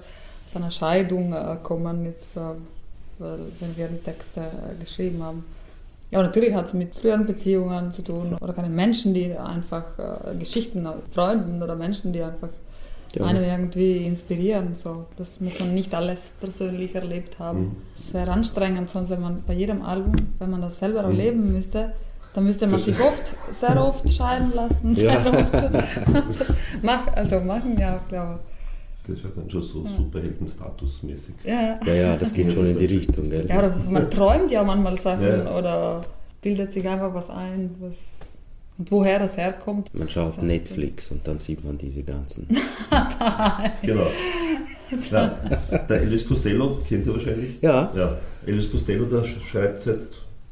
zu 0.46 0.56
einer 0.56 0.70
Scheidung 0.70 1.34
äh, 1.34 1.58
kommen, 1.62 2.06
jetzt, 2.06 2.38
äh, 2.38 2.40
weil, 3.18 3.38
wenn 3.60 3.76
wir 3.76 3.88
die 3.88 3.98
Texte 4.02 4.40
äh, 4.40 4.82
geschrieben 4.82 5.22
haben. 5.22 5.44
Ja, 6.10 6.22
natürlich 6.22 6.54
hat 6.54 6.68
es 6.68 6.72
mit 6.72 6.96
früheren 6.96 7.26
Beziehungen 7.26 7.92
zu 7.92 8.00
tun 8.00 8.34
oder 8.40 8.54
keine 8.54 8.70
Menschen, 8.70 9.12
die 9.12 9.36
einfach 9.36 9.84
äh, 9.98 10.34
Geschichten, 10.38 10.88
Freunden 11.10 11.62
oder 11.62 11.76
Menschen, 11.76 12.14
die 12.14 12.22
einfach 12.22 12.48
Ja. 13.18 13.24
einem 13.26 13.42
irgendwie 13.44 14.04
inspirieren. 14.06 14.74
So. 14.74 15.06
Das 15.16 15.40
muss 15.40 15.58
man 15.60 15.74
nicht 15.74 15.94
alles 15.94 16.18
persönlich 16.40 16.94
erlebt 16.94 17.38
haben. 17.38 17.60
Mhm. 17.60 17.76
Es 18.04 18.14
wäre 18.14 18.30
anstrengend, 18.32 18.90
sonst 18.90 19.10
wenn 19.10 19.20
man 19.20 19.42
bei 19.46 19.54
jedem 19.54 19.82
Album, 19.82 20.14
wenn 20.38 20.50
man 20.50 20.60
das 20.60 20.78
selber 20.78 21.00
erleben 21.02 21.52
müsste, 21.52 21.92
dann 22.34 22.44
müsste 22.44 22.66
man 22.66 22.76
Das- 22.76 22.84
sich 22.84 23.00
oft, 23.00 23.34
sehr 23.58 23.82
oft 23.82 24.08
scheiden 24.14 24.52
lassen. 24.54 24.94
Sehr 24.94 25.12
Ja. 25.12 25.26
oft. 25.26 25.52
Mach, 26.82 27.06
also 27.14 27.40
machen 27.40 27.76
ja 27.78 27.96
auch, 27.96 28.08
glaube 28.08 28.40
Das 29.08 29.22
wäre 29.24 29.32
dann 29.36 29.48
schon 29.50 29.62
so 29.62 29.86
Superheldenstatusmäßig. 29.96 31.34
ich. 31.42 31.50
Ja. 31.50 31.78
Ja, 31.86 31.94
ja, 31.94 32.16
das 32.16 32.32
geht 32.34 32.52
schon 32.52 32.66
in 32.66 32.78
die 32.78 32.86
Richtung, 32.86 33.30
gell? 33.30 33.46
ja, 33.48 33.58
oder 33.58 33.74
man 33.90 34.10
träumt 34.10 34.50
ja 34.50 34.62
manchmal 34.62 34.98
Sachen 34.98 35.26
Ja. 35.26 35.56
oder 35.56 36.04
bildet 36.42 36.72
sich 36.72 36.86
einfach 36.86 37.12
was 37.14 37.30
ein, 37.30 37.74
was, 37.80 37.96
woher 38.78 39.18
das 39.18 39.36
herkommt. 39.36 39.90
Man 39.98 40.08
schaut 40.08 40.42
Netflix 40.42 41.10
und 41.10 41.26
dann 41.26 41.38
sieht 41.38 41.64
man 41.64 41.78
diese 41.78 42.02
ganzen. 42.02 42.46
Genau. 43.82 44.06
Ja, 45.10 45.28
der 45.88 46.00
Elvis 46.00 46.26
Costello 46.28 46.78
kennt 46.88 47.06
ihr 47.06 47.12
wahrscheinlich. 47.14 47.60
Ja. 47.60 47.90
Ja, 47.96 48.16
Elvis 48.46 48.70
Costello, 48.70 49.04
der 49.06 49.24
sch- 49.24 49.42
schreibt 49.42 49.80
seit 49.80 49.98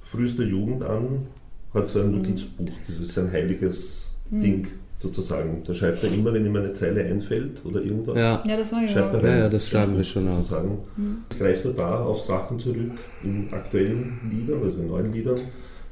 frühester 0.03 0.43
Jugend 0.43 0.83
an, 0.83 1.27
hat 1.73 1.89
so 1.89 2.01
ein 2.01 2.11
Mhm. 2.11 2.19
Notizbuch, 2.19 2.67
das 2.87 2.99
ist 2.99 3.13
sein 3.13 3.31
heiliges 3.31 4.09
Ding 4.31 4.67
sozusagen. 4.97 5.63
Da 5.65 5.73
schreibt 5.73 6.03
er 6.03 6.13
immer, 6.13 6.33
wenn 6.33 6.45
ihm 6.47 6.57
eine 6.57 6.73
Zeile 6.73 7.05
einfällt 7.05 7.65
oder 7.65 7.81
irgendwas. 7.81 8.17
Ja. 8.17 8.43
Ja, 8.47 8.57
das 8.57 8.73
mag 8.73 8.85
ich 8.87 8.91
Schreibt 8.91 9.13
er 9.15 9.21
auch. 9.21 9.25
rein. 9.25 9.31
Ja, 9.33 9.39
ja, 9.45 9.49
das 9.49 9.69
schreiben 9.69 9.97
wir 9.97 10.05
schon 10.05 10.27
sozusagen. 10.35 10.79
Greift 11.39 11.65
er 11.67 11.73
da 11.73 12.01
auf 12.05 12.21
Sachen 12.23 12.59
zurück 12.59 12.91
in 13.23 13.49
aktuellen 13.53 14.19
Liedern, 14.33 14.63
also 14.65 14.79
in 14.81 14.89
neuen 14.89 15.13
Liedern, 15.13 15.41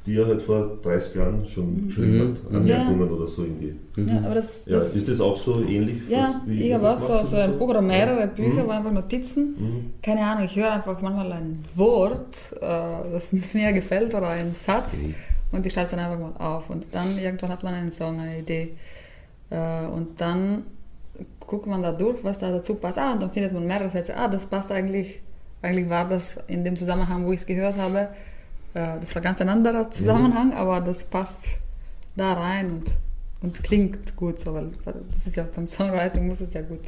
die 0.05 0.17
er 0.17 0.27
halt 0.27 0.41
vor 0.41 0.77
30 0.83 1.15
Jahren 1.15 1.47
schon 1.47 1.87
geschrieben 1.87 2.35
hat, 2.45 2.53
Anmerkungen 2.55 3.09
oder 3.11 3.27
so 3.27 3.43
in 3.45 3.59
die. 3.59 4.01
Ja, 4.01 4.17
aber 4.25 4.35
das, 4.35 4.65
Ja, 4.65 4.79
das 4.79 4.93
ist 4.95 5.07
das 5.07 5.21
auch 5.21 5.37
so 5.37 5.61
ähnlich? 5.63 6.01
Ja, 6.09 6.41
was- 6.43 6.47
wie 6.47 6.61
ich 6.63 6.73
habe 6.73 6.89
auch 6.89 6.97
so, 6.97 7.23
so 7.23 7.35
ein 7.37 7.49
oder 7.51 7.57
Buch 7.59 7.69
oder 7.69 7.81
mehrere 7.81 8.27
Bücher, 8.27 8.63
Mhm. 8.63 8.67
wo 8.67 8.71
einfach 8.71 8.91
Notizen. 8.91 9.43
Mhm. 9.57 9.91
Keine 10.01 10.21
Ahnung, 10.25 10.45
ich 10.45 10.55
höre 10.55 10.71
einfach 10.73 10.99
manchmal 11.01 11.31
ein 11.31 11.59
Wort, 11.75 12.37
äh, 12.59 13.11
das 13.13 13.31
mir 13.53 13.71
gefällt 13.73 14.13
oder 14.13 14.27
einen 14.27 14.53
Satz 14.55 14.91
und 15.51 15.65
ich 15.65 15.71
schreibe 15.73 15.85
es 15.85 15.91
dann 15.91 15.99
einfach 15.99 16.19
mal 16.19 16.45
auf. 16.45 16.69
Und 16.69 16.85
dann 16.91 17.17
irgendwann 17.17 17.49
hat 17.49 17.63
man 17.63 17.73
einen 17.73 17.91
Song, 17.91 18.19
eine 18.19 18.39
Idee. 18.39 18.73
Äh, 19.51 19.85
und 19.87 20.19
dann 20.19 20.63
guckt 21.39 21.67
man 21.67 21.81
da 21.83 21.91
durch, 21.91 22.23
was 22.23 22.39
da 22.39 22.51
dazu 22.51 22.75
passt. 22.75 22.97
Ah, 22.97 23.13
und 23.13 23.21
dann 23.21 23.31
findet 23.31 23.53
man 23.53 23.65
mehrere 23.67 23.89
Sätze. 23.89 24.15
Ah, 24.17 24.27
das 24.27 24.45
passt 24.47 24.71
eigentlich. 24.71 25.21
Eigentlich 25.61 25.89
war 25.89 26.09
das 26.09 26.37
in 26.47 26.63
dem 26.65 26.75
Zusammenhang, 26.75 27.25
wo 27.25 27.31
ich 27.31 27.39
es 27.41 27.45
gehört 27.45 27.77
habe. 27.77 28.09
Äh, 28.73 28.99
das 28.99 29.13
war 29.13 29.21
ganz 29.21 29.41
ein 29.41 29.49
anderer 29.49 29.89
Zusammenhang, 29.91 30.53
aber 30.53 30.81
das 30.81 31.03
passt 31.03 31.59
da 32.15 32.33
rein 32.33 32.71
und, 32.71 32.91
und 33.41 33.63
klingt 33.63 34.15
gut. 34.15 34.39
So, 34.41 34.53
weil 34.53 34.71
das 34.85 35.27
ist 35.27 35.35
ja 35.35 35.45
beim 35.55 35.67
Songwriting 35.67 36.27
muss 36.27 36.41
es 36.41 36.53
ja 36.53 36.61
gut. 36.61 36.81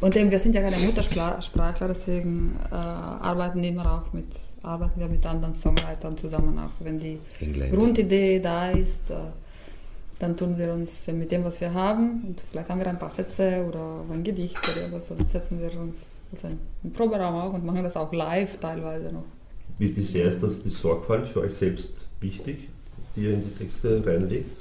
Und 0.00 0.16
eben, 0.16 0.30
wir 0.30 0.38
sind 0.38 0.54
ja 0.54 0.62
keine 0.62 0.76
Muttersprachler, 0.84 1.88
deswegen 1.88 2.56
äh, 2.70 2.74
arbeiten 2.74 3.62
wir 3.62 3.68
immer 3.68 4.02
auch 4.02 4.12
mit, 4.12 4.26
arbeiten 4.62 5.00
wir 5.00 5.08
mit 5.08 5.24
anderen 5.24 5.54
Songwritern 5.54 6.16
zusammen. 6.16 6.58
Auch 6.58 6.70
so, 6.78 6.84
wenn 6.84 6.98
die 6.98 7.18
Engländer. 7.40 7.76
Grundidee 7.76 8.40
da 8.40 8.70
ist, 8.70 9.10
äh, 9.10 9.14
dann 10.18 10.36
tun 10.36 10.58
wir 10.58 10.72
uns 10.72 11.06
mit 11.06 11.30
dem, 11.30 11.44
was 11.44 11.60
wir 11.60 11.72
haben, 11.72 12.24
und 12.26 12.40
vielleicht 12.40 12.70
haben 12.70 12.80
wir 12.80 12.86
ein 12.86 12.98
paar 12.98 13.10
Sätze 13.10 13.64
oder 13.66 14.00
ein 14.10 14.22
Gedicht 14.24 14.58
oder 14.68 14.82
irgendwas, 14.82 15.08
dann 15.08 15.26
setzen 15.26 15.60
wir 15.60 15.80
uns 15.80 15.96
also 16.32 16.48
im 16.82 16.92
Proberaum 16.92 17.34
auch 17.36 17.52
und 17.52 17.64
machen 17.64 17.82
das 17.82 17.96
auch 17.96 18.12
live 18.12 18.58
teilweise 18.58 19.12
noch. 19.12 19.24
Wie, 19.78 19.94
wie 19.96 20.02
sehr 20.02 20.26
ist 20.26 20.42
das 20.42 20.62
die 20.62 20.70
Sorgfalt 20.70 21.26
für 21.26 21.40
euch 21.40 21.54
selbst 21.54 21.88
wichtig, 22.20 22.68
die 23.16 23.22
ihr 23.24 23.34
in 23.34 23.42
die 23.42 23.50
Texte 23.64 24.02
reinlegt? 24.06 24.56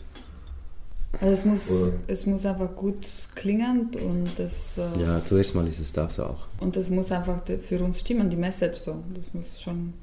Also 1.22 1.34
es 1.34 1.46
muss, 1.46 1.70
Oder- 1.72 1.94
es 2.08 2.26
muss 2.26 2.44
einfach 2.46 2.76
gut 2.76 3.08
klingen 3.36 3.90
und 3.94 4.40
es, 4.40 4.78
äh, 4.78 5.00
Ja, 5.00 5.22
zuerst 5.24 5.54
mal 5.54 5.68
ist 5.68 5.80
es 5.80 5.92
das 5.94 6.20
auch. 6.20 6.48
und 6.60 6.76
es 6.76 6.90
muss 6.90 7.12
einfach 7.12 7.42
für 7.62 7.84
uns 7.84 8.00
stimmen, 8.00 8.30
die 8.32 8.36
Message 8.36 8.80
so. 8.80 8.96
Das 9.14 9.32
muss 9.34 9.62
schon 9.62 9.94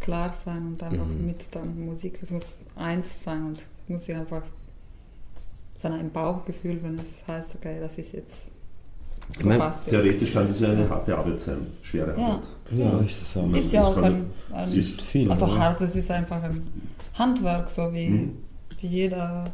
klar 0.00 0.34
sein 0.44 0.66
und 0.66 0.82
einfach 0.82 1.06
Mhm. 1.06 1.26
mit 1.26 1.54
der 1.54 1.64
Musik, 1.64 2.20
das 2.20 2.30
muss 2.30 2.44
eins 2.76 3.06
sein 3.24 3.46
und 3.46 3.56
es 3.58 3.88
muss 3.88 4.04
sich 4.04 4.14
einfach 4.14 4.42
so 5.80 5.88
ein 5.88 6.10
Bauchgefühl, 6.12 6.78
wenn 6.82 6.98
es 6.98 7.26
heißt, 7.26 7.54
okay, 7.54 7.78
das 7.80 7.96
ist 7.96 8.12
jetzt 8.12 8.34
Ich 9.38 9.44
mein. 9.44 9.60
Theoretisch 9.88 10.32
kann 10.32 10.48
das 10.48 10.60
ja 10.60 10.70
eine 10.70 10.88
harte 10.88 11.16
Arbeit 11.16 11.40
sein, 11.40 11.58
schwere 11.82 12.18
Ja. 12.18 12.26
Arbeit. 12.26 12.42
Ja, 12.76 12.98
ist 13.00 13.16
das 13.22 13.36
auch. 13.42 13.52
Ist 13.54 13.72
ja 13.72 13.84
auch 13.84 13.96
ein, 13.98 14.26
ein 14.52 14.68
ist 14.72 15.02
viel, 15.02 15.30
also 15.30 15.44
oder? 15.46 15.58
hart, 15.58 15.80
das 15.80 15.94
ist 15.94 16.10
einfach 16.10 16.42
ein 16.42 16.62
Handwerk, 17.14 17.68
so 17.70 17.92
wie, 17.92 18.08
Mhm. 18.08 18.30
wie 18.80 18.86
jeder. 18.86 19.50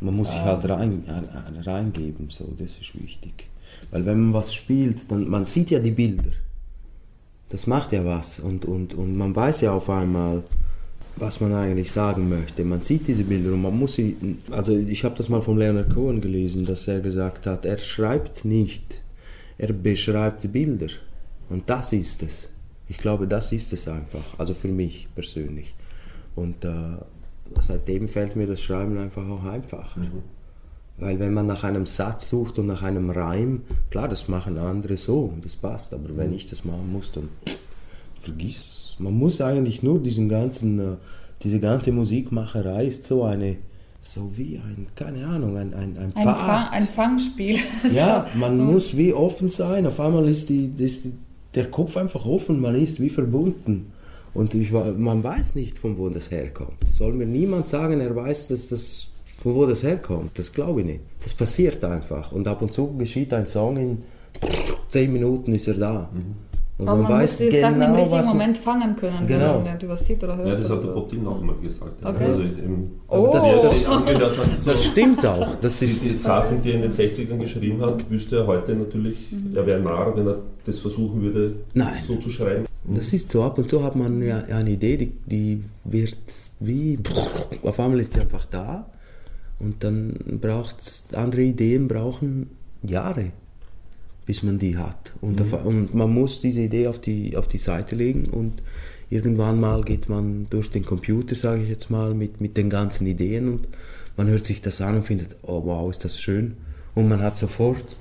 Man 0.00 0.16
muss 0.16 0.28
sich 0.30 0.38
Ah. 0.38 0.44
halt 0.44 0.68
rein, 0.68 1.04
äh, 1.06 1.60
reingeben, 1.68 2.30
so, 2.30 2.44
das 2.58 2.72
ist 2.78 3.00
wichtig. 3.00 3.46
Weil 3.90 4.06
wenn 4.06 4.20
man 4.20 4.34
was 4.34 4.54
spielt, 4.54 5.10
dann 5.10 5.28
man 5.28 5.44
sieht 5.44 5.70
ja 5.70 5.78
die 5.80 5.90
Bilder. 5.90 6.30
Das 7.48 7.66
macht 7.66 7.92
ja 7.92 8.04
was 8.04 8.38
und, 8.40 8.64
und, 8.66 8.94
und 8.94 9.16
man 9.16 9.34
weiß 9.34 9.62
ja 9.62 9.72
auf 9.72 9.88
einmal, 9.90 10.42
was 11.16 11.40
man 11.40 11.52
eigentlich 11.54 11.90
sagen 11.90 12.28
möchte. 12.28 12.62
Man 12.64 12.80
sieht 12.82 13.08
diese 13.08 13.24
Bilder 13.24 13.52
und 13.52 13.62
man 13.62 13.76
muss 13.76 13.94
sie, 13.94 14.16
also 14.50 14.76
ich 14.76 15.02
habe 15.02 15.16
das 15.16 15.28
mal 15.28 15.40
von 15.42 15.58
Leonard 15.58 15.92
Cohen 15.92 16.20
gelesen, 16.20 16.64
dass 16.66 16.86
er 16.86 17.00
gesagt 17.00 17.46
hat, 17.46 17.64
er 17.64 17.78
schreibt 17.78 18.44
nicht, 18.44 19.00
er 19.58 19.72
beschreibt 19.72 20.44
die 20.44 20.48
Bilder. 20.48 20.88
Und 21.50 21.68
das 21.68 21.92
ist 21.92 22.22
es. 22.22 22.50
Ich 22.88 22.96
glaube, 22.96 23.26
das 23.26 23.52
ist 23.52 23.72
es 23.72 23.86
einfach, 23.88 24.38
also 24.38 24.54
für 24.54 24.68
mich 24.68 25.08
persönlich. 25.14 25.74
Und 26.36 26.64
äh, 26.64 26.96
seitdem 27.60 28.08
fällt 28.08 28.36
mir 28.36 28.46
das 28.46 28.62
Schreiben 28.62 28.96
einfach 28.96 29.28
auch 29.28 29.44
einfacher. 29.44 30.00
Weil 30.96 31.18
wenn 31.18 31.34
man 31.34 31.46
nach 31.46 31.64
einem 31.64 31.86
Satz 31.86 32.30
sucht 32.30 32.58
und 32.58 32.66
nach 32.66 32.82
einem 32.82 33.10
Reim, 33.10 33.62
klar, 33.90 34.08
das 34.08 34.28
machen 34.28 34.58
andere 34.58 34.96
so 34.96 35.20
und 35.20 35.44
das 35.44 35.54
passt, 35.54 35.92
aber 35.92 36.16
wenn 36.16 36.32
ich 36.32 36.46
das 36.46 36.64
machen 36.64 36.92
muss, 36.92 37.12
dann 37.12 37.28
vergiss. 38.18 38.96
Man 38.98 39.14
muss 39.14 39.40
eigentlich 39.40 39.82
nur 39.82 40.00
diesen 40.00 40.28
ganzen, 40.28 40.78
äh, 40.78 40.96
diese 41.42 41.60
ganze 41.60 41.92
Musikmacherei 41.92 42.86
ist 42.86 43.04
so 43.04 43.22
eine, 43.22 43.56
so 44.14 44.36
wie 44.36 44.56
ein, 44.56 44.86
keine 44.94 45.26
Ahnung, 45.26 45.58
ein, 45.58 45.74
ein, 45.74 45.98
ein 45.98 46.12
Ein. 46.14 46.24
Fang, 46.34 46.68
ein 46.70 46.88
Fangspiel. 46.88 47.58
Ja, 47.94 48.26
man 48.34 48.58
muss 48.58 48.96
wie 48.96 49.12
offen 49.12 49.50
sein. 49.50 49.86
Auf 49.86 50.00
einmal 50.00 50.28
ist, 50.28 50.48
die, 50.48 50.72
ist 50.78 51.04
die, 51.04 51.12
der 51.54 51.70
Kopf 51.70 51.96
einfach 51.96 52.24
offen, 52.24 52.60
man 52.60 52.74
ist 52.74 53.00
wie 53.00 53.10
verbunden. 53.10 53.92
Und 54.32 54.54
ich, 54.54 54.72
man 54.72 55.22
weiß 55.22 55.54
nicht, 55.56 55.78
von 55.78 55.98
wo 55.98 56.08
das 56.08 56.30
herkommt. 56.30 56.78
Soll 56.86 57.12
mir 57.12 57.26
niemand 57.26 57.68
sagen, 57.68 58.00
er 58.00 58.14
weiß, 58.14 58.48
dass 58.48 58.68
das, 58.68 59.08
von 59.42 59.54
wo 59.54 59.66
das 59.66 59.82
herkommt. 59.82 60.38
Das 60.38 60.52
glaube 60.52 60.80
ich 60.80 60.86
nicht. 60.86 61.00
Das 61.22 61.34
passiert 61.34 61.84
einfach. 61.84 62.32
Und 62.32 62.48
ab 62.48 62.62
und 62.62 62.72
zu 62.72 62.96
geschieht 62.96 63.32
ein 63.34 63.46
Song, 63.46 63.76
in 63.76 64.02
zehn 64.88 65.12
Minuten 65.12 65.54
ist 65.54 65.68
er 65.68 65.74
da. 65.74 66.10
Und 66.78 66.88
Aber 66.88 67.02
man 67.02 67.20
muss 67.22 67.36
die 67.36 67.50
Sachen 67.60 67.82
im 67.82 67.90
richtigen 67.92 68.10
was 68.12 68.26
man- 68.26 68.36
Moment 68.36 68.58
fangen 68.58 68.96
können, 68.96 69.26
Genau. 69.26 69.56
wenn 69.56 69.64
man 69.64 69.74
etwas 69.74 70.06
sieht 70.06 70.22
oder 70.22 70.36
hört. 70.36 70.48
Ja, 70.48 70.54
das 70.54 70.70
hat 70.70 70.78
der 70.80 70.84
oder- 70.92 70.94
Botin 71.00 71.26
auch 71.26 71.40
mal 71.40 71.56
gesagt. 71.60 71.90
Okay. 72.04 72.24
Also 72.24 72.40
im, 72.40 72.90
Oh. 73.08 73.30
das, 73.32 73.44
er 73.44 73.70
sich 73.72 73.88
angehört 73.88 74.38
hat, 74.38 74.46
so 74.60 74.70
Das 74.70 74.84
stimmt 74.84 75.26
auch. 75.26 75.56
Das 75.60 75.78
die, 75.80 75.84
ist, 75.86 76.02
die 76.04 76.08
Sachen, 76.10 76.62
die 76.62 76.68
er 76.70 76.74
in 76.76 76.82
den 76.82 76.92
60ern 76.92 77.38
geschrieben 77.40 77.80
hat, 77.82 78.08
wüsste 78.08 78.36
er 78.36 78.46
heute 78.46 78.76
natürlich, 78.76 79.16
Mhm. 79.32 79.56
er 79.56 79.66
wäre 79.66 79.80
narr, 79.80 80.16
wenn 80.16 80.26
er 80.28 80.38
das 80.66 80.78
versuchen 80.78 81.20
würde, 81.20 81.56
Nein. 81.74 81.94
so 82.06 82.14
zu 82.16 82.30
schreiben. 82.30 82.66
Das 82.84 83.12
ist 83.12 83.30
so, 83.32 83.42
ab 83.42 83.58
und 83.58 83.68
zu 83.68 83.82
hat 83.82 83.96
man 83.96 84.22
ja 84.22 84.38
eine 84.48 84.70
Idee, 84.70 84.96
die, 84.96 85.12
die 85.26 85.64
wird 85.84 86.16
wie, 86.60 86.96
auf 87.64 87.80
einmal 87.80 87.98
ist 87.98 88.14
die 88.14 88.20
einfach 88.20 88.46
da 88.46 88.86
und 89.58 89.82
dann 89.82 90.14
braucht 90.40 90.76
andere 91.12 91.42
Ideen 91.42 91.88
brauchen 91.88 92.50
Jahre, 92.84 93.32
bis 94.28 94.42
man 94.42 94.58
die 94.58 94.76
hat. 94.76 95.14
Und, 95.22 95.40
auf, 95.40 95.64
und 95.64 95.94
man 95.94 96.12
muss 96.12 96.42
diese 96.42 96.60
Idee 96.60 96.86
auf 96.86 97.00
die, 97.00 97.34
auf 97.34 97.48
die 97.48 97.56
Seite 97.56 97.96
legen 97.96 98.26
und 98.26 98.60
irgendwann 99.08 99.58
mal 99.58 99.82
geht 99.82 100.10
man 100.10 100.46
durch 100.50 100.70
den 100.70 100.84
Computer, 100.84 101.34
sage 101.34 101.62
ich 101.62 101.70
jetzt 101.70 101.88
mal, 101.88 102.12
mit, 102.12 102.38
mit 102.38 102.58
den 102.58 102.68
ganzen 102.68 103.06
Ideen 103.06 103.48
und 103.48 103.68
man 104.18 104.28
hört 104.28 104.44
sich 104.44 104.60
das 104.60 104.82
an 104.82 104.96
und 104.96 105.04
findet, 105.04 105.36
oh 105.40 105.64
wow, 105.64 105.90
ist 105.90 106.04
das 106.04 106.20
schön. 106.20 106.58
Und 106.94 107.08
man 107.08 107.22
hat 107.22 107.38
sofort 107.38 107.96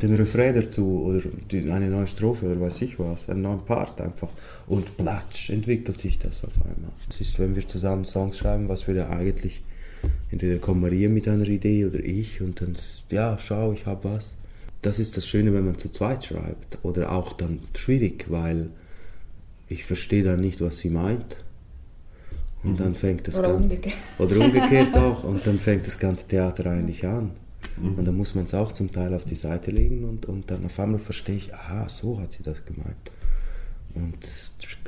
den 0.00 0.14
Refrain 0.14 0.54
dazu 0.54 1.02
oder 1.08 1.20
die, 1.50 1.70
eine 1.70 1.90
neue 1.90 2.06
Strophe 2.06 2.46
oder 2.46 2.58
weiß 2.58 2.80
ich 2.80 2.98
was, 2.98 3.28
einen 3.28 3.42
neuen 3.42 3.60
Part 3.66 4.00
einfach. 4.00 4.30
Und 4.66 4.96
platsch, 4.96 5.50
entwickelt 5.50 5.98
sich 5.98 6.18
das 6.18 6.42
auf 6.42 6.54
einmal. 6.62 6.92
Es 7.10 7.20
ist, 7.20 7.38
wenn 7.38 7.54
wir 7.54 7.68
zusammen 7.68 8.06
Songs 8.06 8.38
schreiben, 8.38 8.70
was 8.70 8.86
wir 8.88 8.94
ja 8.94 9.10
eigentlich, 9.10 9.60
entweder 10.30 10.58
kommt 10.58 10.80
Maria 10.80 11.10
mit 11.10 11.28
einer 11.28 11.46
Idee 11.46 11.84
oder 11.84 11.98
ich 11.98 12.40
und 12.40 12.62
dann, 12.62 12.74
ja, 13.10 13.36
schau, 13.38 13.74
ich 13.74 13.84
hab 13.84 14.04
was. 14.04 14.30
Das 14.82 14.98
ist 14.98 15.16
das 15.16 15.26
Schöne, 15.26 15.52
wenn 15.54 15.64
man 15.64 15.78
zu 15.78 15.88
zweit 15.90 16.24
schreibt. 16.24 16.78
Oder 16.82 17.12
auch 17.12 17.32
dann 17.32 17.60
schwierig, 17.74 18.26
weil 18.30 18.70
ich 19.68 19.84
verstehe 19.84 20.22
dann 20.22 20.40
nicht, 20.40 20.60
was 20.60 20.78
sie 20.78 20.90
meint. 20.90 21.38
Und 22.62 22.80
dann 22.80 22.94
fängt 22.94 23.28
das 23.28 23.36
Oder 23.38 23.48
Gan- 23.52 23.62
umgekehrt. 23.64 23.94
Oder 24.18 24.40
umgekehrt 24.40 24.94
auch. 24.96 25.24
Und 25.24 25.46
dann 25.46 25.58
fängt 25.58 25.86
das 25.86 25.98
ganze 25.98 26.26
Theater 26.26 26.66
eigentlich 26.70 27.04
an. 27.04 27.30
Und 27.82 28.04
dann 28.04 28.16
muss 28.16 28.34
man 28.34 28.44
es 28.44 28.54
auch 28.54 28.72
zum 28.72 28.92
Teil 28.92 29.12
auf 29.12 29.24
die 29.24 29.34
Seite 29.34 29.70
legen 29.72 30.04
und, 30.04 30.26
und 30.26 30.50
dann 30.50 30.64
auf 30.64 30.78
einmal 30.78 31.00
verstehe 31.00 31.36
ich, 31.36 31.52
aha, 31.52 31.88
so 31.88 32.20
hat 32.20 32.32
sie 32.32 32.42
das 32.44 32.64
gemeint. 32.64 32.94
Und 33.94 34.16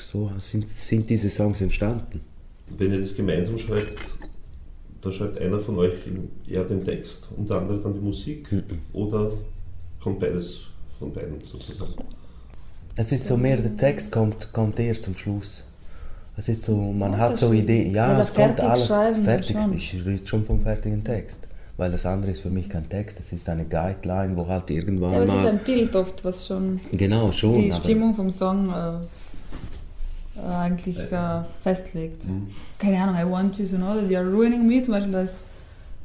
so 0.00 0.30
sind, 0.38 0.68
sind 0.70 1.10
diese 1.10 1.28
Songs 1.28 1.60
entstanden. 1.60 2.20
Wenn 2.76 2.92
ihr 2.92 3.00
das 3.00 3.16
gemeinsam 3.16 3.58
schreibt, 3.58 4.08
da 5.00 5.10
schreibt 5.10 5.38
einer 5.38 5.58
von 5.58 5.76
euch 5.78 5.92
eher 6.46 6.64
den 6.64 6.84
Text 6.84 7.28
und 7.36 7.48
der 7.50 7.56
andere 7.58 7.80
dann 7.80 7.94
die 7.94 8.00
Musik 8.00 8.48
oder 8.92 9.32
kommt 10.08 10.20
beides 10.20 10.60
von 10.98 11.12
beiden 11.12 11.38
sozusagen? 11.44 11.92
Es 12.96 13.12
ist 13.12 13.26
so 13.26 13.36
mehr, 13.36 13.56
der 13.58 13.76
Text 13.76 14.10
kommt, 14.10 14.52
kommt 14.52 14.78
eher 14.80 15.00
zum 15.00 15.14
Schluss. 15.16 15.62
Es 16.36 16.48
ist 16.48 16.64
so, 16.64 16.76
man 16.76 17.12
Ja, 17.12 17.18
hat 17.18 17.32
das 17.32 17.40
so. 17.40 17.52
Ideen. 17.52 17.92
Ja, 17.94 18.10
Oder 18.12 18.20
es 18.20 18.32
kommt 18.34 18.58
fertig 18.60 18.64
alles 18.64 19.24
fertig. 19.24 19.56
schon. 19.60 19.76
Ich 19.76 19.94
rede 20.04 20.26
schon 20.26 20.44
vom 20.44 20.60
fertigen 20.60 21.04
Text. 21.04 21.38
Weil 21.76 21.92
das 21.92 22.04
andere 22.06 22.32
ist 22.32 22.40
für 22.40 22.50
mich 22.50 22.68
kein 22.68 22.88
Text, 22.88 23.20
das 23.20 23.32
ist 23.32 23.48
eine 23.48 23.64
Guideline, 23.64 24.36
wo 24.36 24.46
halt 24.48 24.68
irgendwann 24.68 25.12
Ja, 25.12 25.16
aber 25.18 25.24
es 25.26 25.30
ist 25.30 25.36
mal. 25.36 25.48
ein 25.50 25.58
Bild 25.58 25.94
oft, 25.94 26.24
was 26.24 26.46
schon 26.46 26.80
genau, 26.90 27.30
schon. 27.30 27.54
die 27.54 27.70
Stimmung 27.72 28.14
vom 28.16 28.32
Song 28.32 28.68
äh, 28.70 30.40
äh, 30.40 30.44
eigentlich 30.44 30.98
äh, 30.98 31.40
festlegt. 31.62 32.22
Keine 32.80 32.98
Ahnung, 33.00 33.14
I 33.16 33.30
want 33.30 33.58
you 33.58 33.66
to 33.66 33.76
know 33.76 33.94
that 33.94 34.08
you're 34.10 34.28
ruining 34.28 34.66
me, 34.66 34.82
zum 34.82 34.94
Beispiel, 34.94 35.12
da 35.12 35.20
ist 35.22 35.34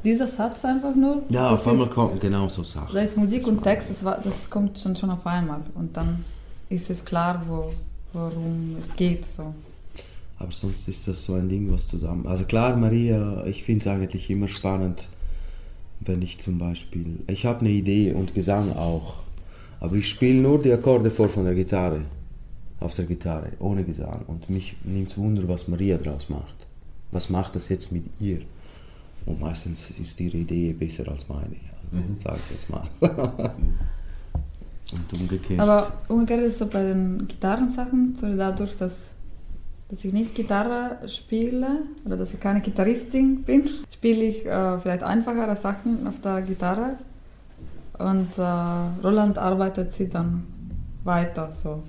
dieser 0.03 0.27
Satz 0.27 0.65
einfach 0.65 0.95
nur. 0.95 1.23
Ja, 1.29 1.51
das 1.51 1.61
auf 1.61 1.67
einmal 1.67 1.87
kommen 1.87 2.19
genau 2.19 2.47
so 2.47 2.63
Sachen. 2.63 2.93
Da 2.93 3.01
ist 3.01 3.17
Musik 3.17 3.47
und 3.47 3.63
Text, 3.63 3.89
das, 3.89 4.03
war, 4.03 4.19
das 4.21 4.49
kommt 4.49 4.77
schon, 4.77 4.95
schon 4.95 5.09
auf 5.09 5.25
einmal. 5.25 5.61
Und 5.75 5.95
dann 5.95 6.23
ist 6.69 6.89
es 6.89 7.03
klar, 7.05 7.43
wo, 7.47 7.73
worum 8.13 8.77
es 8.81 8.95
geht. 8.95 9.25
So. 9.25 9.53
Aber 10.39 10.51
sonst 10.51 10.87
ist 10.87 11.07
das 11.07 11.23
so 11.23 11.35
ein 11.35 11.47
Ding, 11.47 11.71
was 11.71 11.87
zusammen. 11.87 12.27
Also 12.27 12.43
klar, 12.43 12.75
Maria, 12.75 13.45
ich 13.45 13.63
finde 13.63 13.81
es 13.81 13.87
eigentlich 13.87 14.29
immer 14.29 14.47
spannend, 14.47 15.07
wenn 16.01 16.21
ich 16.21 16.39
zum 16.39 16.57
Beispiel. 16.57 17.19
Ich 17.27 17.45
habe 17.45 17.61
eine 17.61 17.69
Idee 17.69 18.13
und 18.13 18.35
Gesang 18.35 18.75
auch. 18.75 19.23
Aber 19.79 19.95
ich 19.95 20.09
spiele 20.09 20.41
nur 20.41 20.61
die 20.61 20.71
Akkorde 20.71 21.11
vor 21.11 21.29
von 21.29 21.45
der 21.45 21.55
Gitarre. 21.55 22.01
Auf 22.79 22.95
der 22.95 23.05
Gitarre, 23.05 23.51
ohne 23.59 23.83
Gesang. 23.83 24.23
Und 24.27 24.49
mich 24.49 24.75
nimmt 24.83 25.17
Wunder, 25.17 25.47
was 25.47 25.67
Maria 25.67 25.97
daraus 25.97 26.29
macht. 26.29 26.67
Was 27.11 27.29
macht 27.29 27.55
das 27.55 27.69
jetzt 27.69 27.91
mit 27.91 28.05
ihr? 28.19 28.41
Und 29.25 29.39
meistens 29.39 29.91
ist 29.91 30.19
ihre 30.19 30.37
Idee 30.37 30.73
besser 30.73 31.07
als 31.09 31.27
meine, 31.29 31.55
also, 31.91 32.21
sage 32.21 32.39
ich 32.45 32.55
jetzt 32.55 32.69
mal. 32.69 32.87
und 34.93 35.13
umgekehrt. 35.13 35.59
Aber 35.59 35.93
umgekehrt 36.07 36.41
ist 36.41 36.53
es 36.53 36.59
so 36.59 36.67
bei 36.67 36.83
den 36.83 37.27
Gitarrensachen, 37.27 38.15
so 38.19 38.35
dadurch, 38.35 38.75
dass, 38.75 38.93
dass 39.89 40.03
ich 40.03 40.13
nicht 40.13 40.35
Gitarre 40.35 40.97
spiele 41.07 41.83
oder 42.05 42.17
dass 42.17 42.33
ich 42.33 42.39
keine 42.39 42.61
Gitarristin 42.61 43.43
bin, 43.43 43.63
spiele 43.93 44.23
ich 44.23 44.45
äh, 44.45 44.79
vielleicht 44.79 45.03
einfachere 45.03 45.55
Sachen 45.55 46.07
auf 46.07 46.19
der 46.21 46.41
Gitarre 46.41 46.97
und 47.97 48.37
äh, 48.37 48.41
Roland 49.03 49.37
arbeitet 49.37 49.93
sie 49.93 50.09
dann 50.09 50.43
weiter. 51.03 51.51
So. 51.53 51.83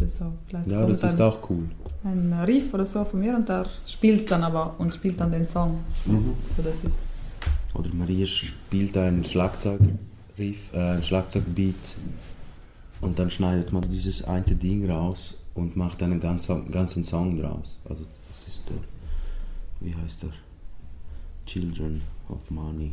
Das 0.00 0.18
so, 0.18 0.32
vielleicht 0.46 0.70
ja, 0.70 0.86
das 0.86 1.02
ist 1.02 1.20
auch 1.20 1.38
cool. 1.50 1.68
ein 2.04 2.32
Riff 2.46 2.72
oder 2.72 2.86
so 2.86 3.04
von 3.04 3.20
mir 3.20 3.36
und 3.36 3.48
der 3.48 3.66
spielt 3.86 4.30
dann 4.30 4.42
aber 4.42 4.74
und 4.78 4.94
spielt 4.94 5.20
dann 5.20 5.30
den 5.30 5.46
Song. 5.46 5.80
So, 6.06 6.62
das 6.62 6.74
ist, 6.74 7.74
Oder 7.74 7.94
Maria 7.94 8.24
spielt 8.24 8.96
ein 8.96 9.22
Schlagzeugriff, 9.24 10.72
äh, 10.72 10.78
ein 10.78 11.04
Schlagzeugbeat 11.04 11.74
und 13.02 13.18
dann 13.18 13.30
schneidet 13.30 13.72
man 13.72 13.82
dieses 13.90 14.24
eine 14.24 14.54
Ding 14.54 14.90
raus 14.90 15.36
und 15.54 15.76
macht 15.76 16.02
einen 16.02 16.18
ganzen, 16.18 16.70
ganzen 16.70 17.04
Song 17.04 17.38
draus. 17.38 17.78
Also 17.88 18.04
das 18.28 18.48
ist 18.48 18.64
der, 18.68 18.76
wie 19.80 19.94
heißt 19.94 20.22
der? 20.22 20.30
Children 21.46 22.00
of 22.28 22.38
Money. 22.50 22.92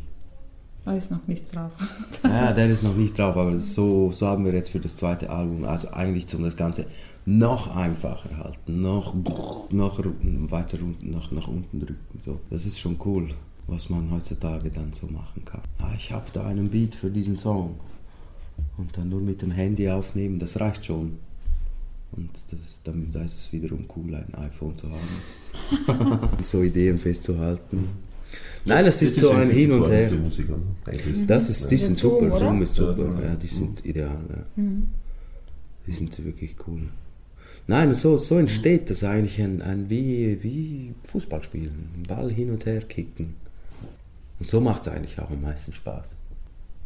Da 0.88 0.94
ist 0.94 1.12
noch 1.12 1.28
nichts 1.28 1.52
drauf. 1.52 1.74
Ja, 2.24 2.54
der 2.54 2.70
ist 2.70 2.82
noch 2.82 2.96
nicht 2.96 3.18
drauf, 3.18 3.36
aber 3.36 3.60
so, 3.60 4.12
so 4.14 4.26
haben 4.26 4.46
wir 4.46 4.54
jetzt 4.54 4.70
für 4.70 4.80
das 4.80 4.96
zweite 4.96 5.30
Album, 5.30 5.66
also 5.66 5.90
eigentlich 5.90 6.34
um 6.34 6.44
das 6.44 6.56
Ganze 6.56 6.86
noch 7.26 7.76
einfacher 7.76 8.38
halten, 8.38 8.82
noch, 8.82 9.14
noch 9.70 10.00
weiter 10.00 10.78
unten, 10.82 11.12
nach, 11.12 11.30
nach 11.32 11.48
unten 11.50 11.80
drücken. 11.82 12.20
So. 12.20 12.40
Das 12.50 12.66
ist 12.66 12.80
schon 12.80 12.98
cool, 13.04 13.28
was 13.68 13.90
man 13.90 14.10
heutzutage 14.12 14.72
dann 14.72 14.94
so 14.94 15.08
machen 15.08 15.44
kann. 15.44 15.62
Ah, 15.80 15.92
ich 15.98 16.14
habe 16.14 16.26
da 16.32 16.46
einen 16.46 16.70
Beat 16.70 16.96
für 16.96 17.10
diesen 17.10 17.36
Song. 17.36 17.76
Und 18.78 18.98
dann 18.98 19.10
nur 19.10 19.22
mit 19.22 19.42
dem 19.42 19.52
Handy 19.52 19.90
aufnehmen, 19.90 20.40
das 20.40 20.58
reicht 20.60 20.86
schon. 20.86 21.18
Und 22.14 22.30
das, 22.50 22.80
dann, 22.86 23.12
da 23.12 23.24
ist 23.24 23.36
es 23.36 23.52
wiederum 23.52 23.86
cool, 23.96 24.16
ein 24.16 24.34
iPhone 24.36 24.78
zu 24.78 24.88
haben. 24.90 26.30
um 26.38 26.38
so 26.46 26.64
Ideen 26.64 26.98
festzuhalten. 26.98 28.07
Nein, 28.66 28.86
das 28.86 29.02
ist 29.02 29.16
so 29.16 29.32
ein 29.32 29.50
Hin 29.50 29.72
und 29.72 29.90
Her. 29.90 30.12
Musiker, 30.12 30.58
ne? 30.58 31.26
Das 31.26 31.50
ist, 31.50 31.70
die 31.72 31.76
Ja, 31.76 31.82
sind 31.82 31.98
Zoom, 32.00 32.20
super? 32.26 32.40
Zoom 32.40 32.62
ist 32.62 32.76
super, 32.76 32.98
Ja, 33.16 33.22
ja, 33.22 33.28
ja. 33.30 33.36
die 33.36 33.48
sind 33.48 33.86
ideal, 33.86 34.20
ja. 34.30 34.44
Mhm. 34.64 34.88
Die 35.86 35.94
sind 35.94 36.26
wirklich 36.26 36.56
cool. 36.68 36.82
Nein, 37.68 37.94
so, 37.94 38.18
so 38.18 38.38
entsteht 38.38 38.90
das 38.90 39.04
eigentlich 39.04 39.42
ein, 39.42 39.62
ein 39.62 39.90
wie, 39.90 40.42
wie 40.44 40.94
Fußball 41.04 41.44
spielen, 41.44 42.04
Ball 42.08 42.32
hin 42.32 42.50
und 42.52 42.66
her 42.66 42.82
kicken. 42.82 43.36
Und 44.40 44.48
so 44.48 44.60
macht 44.62 44.82
es 44.82 44.88
eigentlich 44.90 45.20
auch 45.20 45.30
am 45.32 45.42
meisten 45.42 45.74
Spaß. 45.74 46.16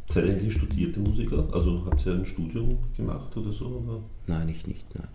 Seid 0.09 0.25
ihr 0.25 0.31
eigentlich 0.33 0.53
studierte 0.53 0.99
Musiker? 0.99 1.47
Also 1.51 1.83
habt 1.85 2.05
ihr 2.05 2.13
ein 2.13 2.25
Studium 2.25 2.77
gemacht 2.97 3.35
oder 3.37 3.51
so? 3.51 3.65
Oder? 3.65 3.99
Nein, 4.27 4.49
ich 4.49 4.67
nicht, 4.67 4.85
nein. 4.95 5.07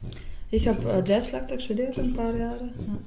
Ich 0.51 0.67
habe 0.69 0.83
äh, 0.91 1.03
Jazzschlagzeug 1.05 1.61
studiert 1.61 1.99
ein 1.99 2.15
paar 2.15 2.35
Jahre. 2.35 2.65
Ja. 2.65 2.99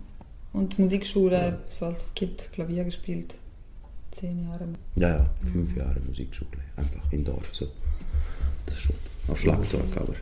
Und 0.60 0.78
Musikschule, 0.78 1.58
so 1.80 1.86
als 1.86 2.12
Kind 2.14 2.50
Klavier 2.52 2.84
gespielt. 2.84 3.36
Zehn 4.12 4.44
Jahre. 4.44 4.68
Ja, 4.98 5.10
ja, 5.10 5.30
fünf 5.50 5.74
Jahre 5.76 5.96
Musikschule, 6.06 6.50
einfach 6.76 7.00
im 7.12 7.24
Dorf 7.24 7.48
so. 7.54 7.68
Das 8.66 8.78
schon. 8.78 8.96
Auf 9.30 9.40
Schlagzeug, 9.40 9.82
aber. 9.96 10.16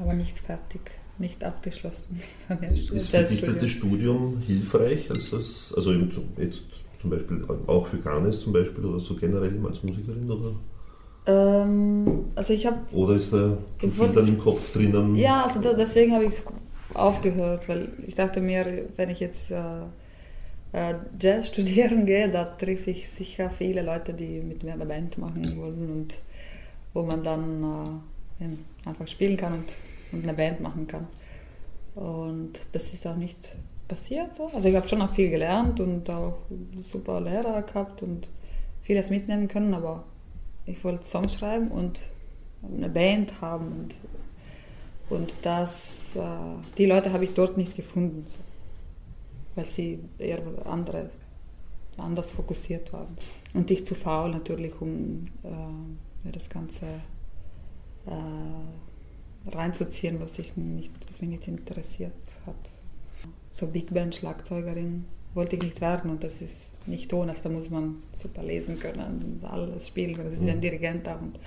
Aber 0.00 0.12
nicht 0.14 0.36
fertig, 0.38 0.80
nicht 1.18 1.44
abgeschlossen. 1.44 2.20
Ist, 2.74 2.90
ist 2.90 3.14
das 3.14 3.70
Studium 3.70 4.38
hilfreich? 4.44 5.08
Als 5.10 5.30
das, 5.30 5.72
also 5.76 5.92
jetzt 5.92 6.60
zum 7.00 7.10
Beispiel 7.10 7.44
auch 7.68 7.86
für 7.86 7.98
Ganes 7.98 8.40
zum 8.40 8.52
Beispiel 8.52 8.84
oder 8.84 8.98
so 8.98 9.14
generell 9.14 9.54
als 9.66 9.84
Musikerin? 9.84 10.28
Oder, 10.28 10.52
Ähm, 11.26 12.24
also 12.34 12.52
ich 12.52 12.66
habe, 12.66 12.78
oder 12.92 13.14
ist 13.14 13.32
da 13.32 13.56
zu 13.78 13.88
viel 13.90 14.08
dann 14.08 14.26
im 14.26 14.38
Kopf 14.38 14.72
drinnen? 14.72 15.14
ja, 15.14 15.44
also 15.44 15.60
da, 15.60 15.74
deswegen 15.74 16.12
habe 16.12 16.24
ich 16.26 16.32
aufgehört, 16.94 17.68
weil 17.68 17.88
ich 18.06 18.14
dachte 18.14 18.40
mir, 18.40 18.86
wenn 18.96 19.10
ich 19.10 19.20
jetzt 19.20 19.50
äh, 19.50 19.82
äh, 20.72 20.94
Jazz 21.20 21.48
studieren 21.52 22.06
gehe, 22.06 22.30
da 22.30 22.44
treffe 22.44 22.90
ich 22.90 23.08
sicher 23.08 23.50
viele 23.50 23.82
Leute, 23.82 24.14
die 24.14 24.40
mit 24.40 24.62
mir 24.62 24.74
eine 24.74 24.86
Band 24.86 25.18
machen 25.18 25.56
wollen 25.56 25.90
und 25.90 26.14
wo 26.94 27.02
man 27.02 27.22
dann 27.22 28.02
äh, 28.40 28.88
einfach 28.88 29.08
spielen 29.08 29.36
kann 29.36 29.54
und, 29.54 29.76
und 30.12 30.22
eine 30.22 30.34
Band 30.34 30.60
machen 30.60 30.86
kann. 30.86 31.06
Und 31.94 32.60
das 32.72 32.92
ist 32.92 33.06
auch 33.06 33.16
nicht 33.16 33.56
passiert 33.88 34.34
so. 34.34 34.50
Also 34.52 34.68
ich 34.68 34.76
habe 34.76 34.86
schon 34.88 35.02
auch 35.02 35.12
viel 35.12 35.30
gelernt 35.30 35.80
und 35.80 36.10
auch 36.10 36.38
super 36.80 37.20
Lehrer 37.20 37.62
gehabt 37.62 38.02
und 38.02 38.28
vieles 38.82 39.10
mitnehmen 39.10 39.48
können, 39.48 39.74
aber 39.74 40.04
ich 40.66 40.82
wollte 40.84 41.04
Songs 41.04 41.34
schreiben 41.34 41.68
und 41.68 42.02
eine 42.62 42.88
Band 42.88 43.40
haben 43.40 43.66
und, 43.66 43.94
und 45.08 45.34
das, 45.42 45.88
äh, 46.14 46.20
die 46.78 46.86
Leute 46.86 47.12
habe 47.12 47.24
ich 47.24 47.34
dort 47.34 47.56
nicht 47.56 47.76
gefunden, 47.76 48.26
weil 49.54 49.66
sie 49.66 50.00
eher 50.18 50.40
andere, 50.64 51.10
anders 51.96 52.30
fokussiert 52.32 52.92
waren. 52.92 53.16
Und 53.54 53.70
ich 53.70 53.86
zu 53.86 53.94
faul 53.94 54.30
natürlich, 54.30 54.80
um 54.80 55.28
äh, 55.44 55.48
mir 56.24 56.32
das 56.32 56.48
Ganze 56.48 56.86
äh, 58.06 59.50
reinzuziehen, 59.50 60.20
was, 60.20 60.38
ich 60.38 60.56
nicht, 60.56 60.90
was 61.06 61.20
mich 61.20 61.30
nicht 61.30 61.48
interessiert 61.48 62.12
hat. 62.46 62.56
So 63.50 63.68
Big 63.68 63.92
Band 63.94 64.14
Schlagzeugerin 64.14 65.04
wollte 65.34 65.56
ich 65.56 65.62
nicht 65.62 65.80
werden 65.80 66.10
und 66.10 66.24
das 66.24 66.40
ist 66.40 66.70
nicht 66.86 67.10
Ton, 67.10 67.28
also 67.28 67.42
da 67.42 67.48
muss 67.48 67.70
man 67.70 68.02
super 68.16 68.42
lesen 68.42 68.78
können 68.78 69.40
und 69.40 69.44
alles 69.44 69.88
spielen 69.88 70.14
können. 70.14 70.30
Das 70.30 70.38
ist 70.38 70.46
wie 70.46 70.50
ein 70.50 70.60
Dirigent 70.60 71.08
auch 71.08 71.20
und 71.20 71.38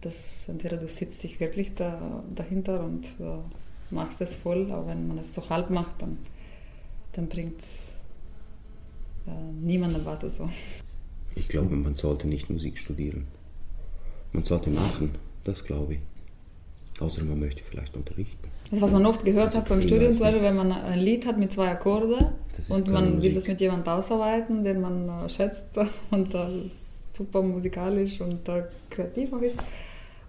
das 0.00 0.14
entweder 0.48 0.76
du 0.76 0.88
sitzt 0.88 1.22
dich 1.22 1.40
wirklich 1.40 1.74
da, 1.74 2.22
dahinter 2.34 2.84
und 2.84 3.06
äh, 3.20 3.94
machst 3.94 4.20
es 4.20 4.34
voll, 4.34 4.70
aber 4.70 4.88
wenn 4.88 5.08
man 5.08 5.18
es 5.18 5.34
so 5.34 5.48
halb 5.48 5.70
macht, 5.70 6.02
dann, 6.02 6.18
dann 7.12 7.28
bringt 7.28 7.60
es 7.60 7.92
äh, 9.26 9.52
niemandem 9.60 10.04
was. 10.04 10.22
Also. 10.22 10.48
Ich 11.34 11.48
glaube, 11.48 11.74
man 11.74 11.94
sollte 11.94 12.28
nicht 12.28 12.50
Musik 12.50 12.78
studieren. 12.78 13.26
Man 14.32 14.42
sollte 14.42 14.70
machen, 14.70 15.14
das 15.44 15.64
glaube 15.64 15.94
ich. 15.94 16.00
Außer 17.00 17.22
man 17.24 17.38
möchte 17.38 17.62
vielleicht 17.62 17.94
unterrichten. 17.94 18.48
Das, 18.70 18.80
was 18.80 18.92
man 18.92 19.04
oft 19.04 19.24
gehört 19.24 19.48
Also 19.48 19.58
hat 19.58 19.68
beim 19.68 19.82
Studium, 19.82 20.12
zum 20.12 20.20
Beispiel, 20.20 20.42
wenn 20.42 20.56
man 20.56 20.72
ein 20.72 20.98
Lied 20.98 21.26
hat 21.26 21.38
mit 21.38 21.52
zwei 21.52 21.68
Akkorde 21.68 22.32
und 22.68 22.88
man 22.88 23.20
will 23.20 23.34
das 23.34 23.46
mit 23.46 23.60
jemandem 23.60 23.92
ausarbeiten, 23.92 24.64
den 24.64 24.80
man 24.80 25.08
äh, 25.08 25.28
schätzt 25.28 25.62
und 26.10 26.32
das 26.32 26.50
super 27.12 27.42
musikalisch 27.42 28.20
und 28.20 28.48
äh, 28.48 28.64
kreativ 28.90 29.32
auch 29.32 29.42
ist. 29.42 29.56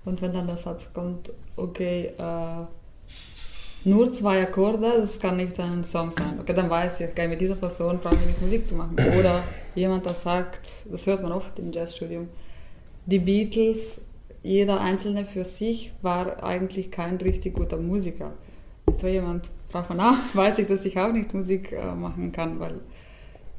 Und 0.07 0.21
wenn 0.21 0.31
dann 0.31 0.47
der 0.47 0.55
Satz 0.55 0.87
kommt, 0.93 1.33
okay, 1.57 2.13
äh, 2.17 2.63
nur 3.83 4.13
zwei 4.13 4.41
Akkorde, 4.41 5.01
das 5.01 5.19
kann 5.19 5.35
nicht 5.35 5.59
ein 5.59 5.83
Song 5.83 6.13
sein. 6.17 6.39
Okay, 6.39 6.53
dann 6.53 6.69
weiß 6.69 7.01
ich, 7.01 7.09
okay, 7.09 7.27
mit 7.27 7.41
dieser 7.41 7.55
Person 7.55 7.99
brauche 7.99 8.15
ich 8.15 8.25
nicht 8.25 8.41
Musik 8.41 8.65
zu 8.65 8.75
machen. 8.75 8.95
Oder 9.19 9.43
jemand, 9.75 10.05
der 10.05 10.13
sagt, 10.13 10.65
das 10.89 11.05
hört 11.05 11.23
man 11.23 11.33
oft 11.33 11.59
im 11.59 11.73
Jazzstudium, 11.73 12.29
die 13.05 13.19
Beatles, 13.19 13.99
jeder 14.43 14.79
Einzelne 14.79 15.25
für 15.25 15.43
sich 15.43 15.91
war 16.01 16.41
eigentlich 16.41 16.89
kein 16.89 17.17
richtig 17.17 17.55
guter 17.55 17.75
Musiker. 17.75 18.31
Mit 18.85 18.99
so 18.99 19.07
jemand 19.07 19.51
braucht 19.69 19.89
man 19.89 19.99
auch, 19.99 20.15
weiß 20.35 20.59
ich, 20.59 20.67
dass 20.67 20.85
ich 20.85 20.97
auch 20.97 21.11
nicht 21.11 21.33
Musik 21.33 21.73
äh, 21.73 21.93
machen 21.93 22.31
kann, 22.31 22.61
weil 22.61 22.75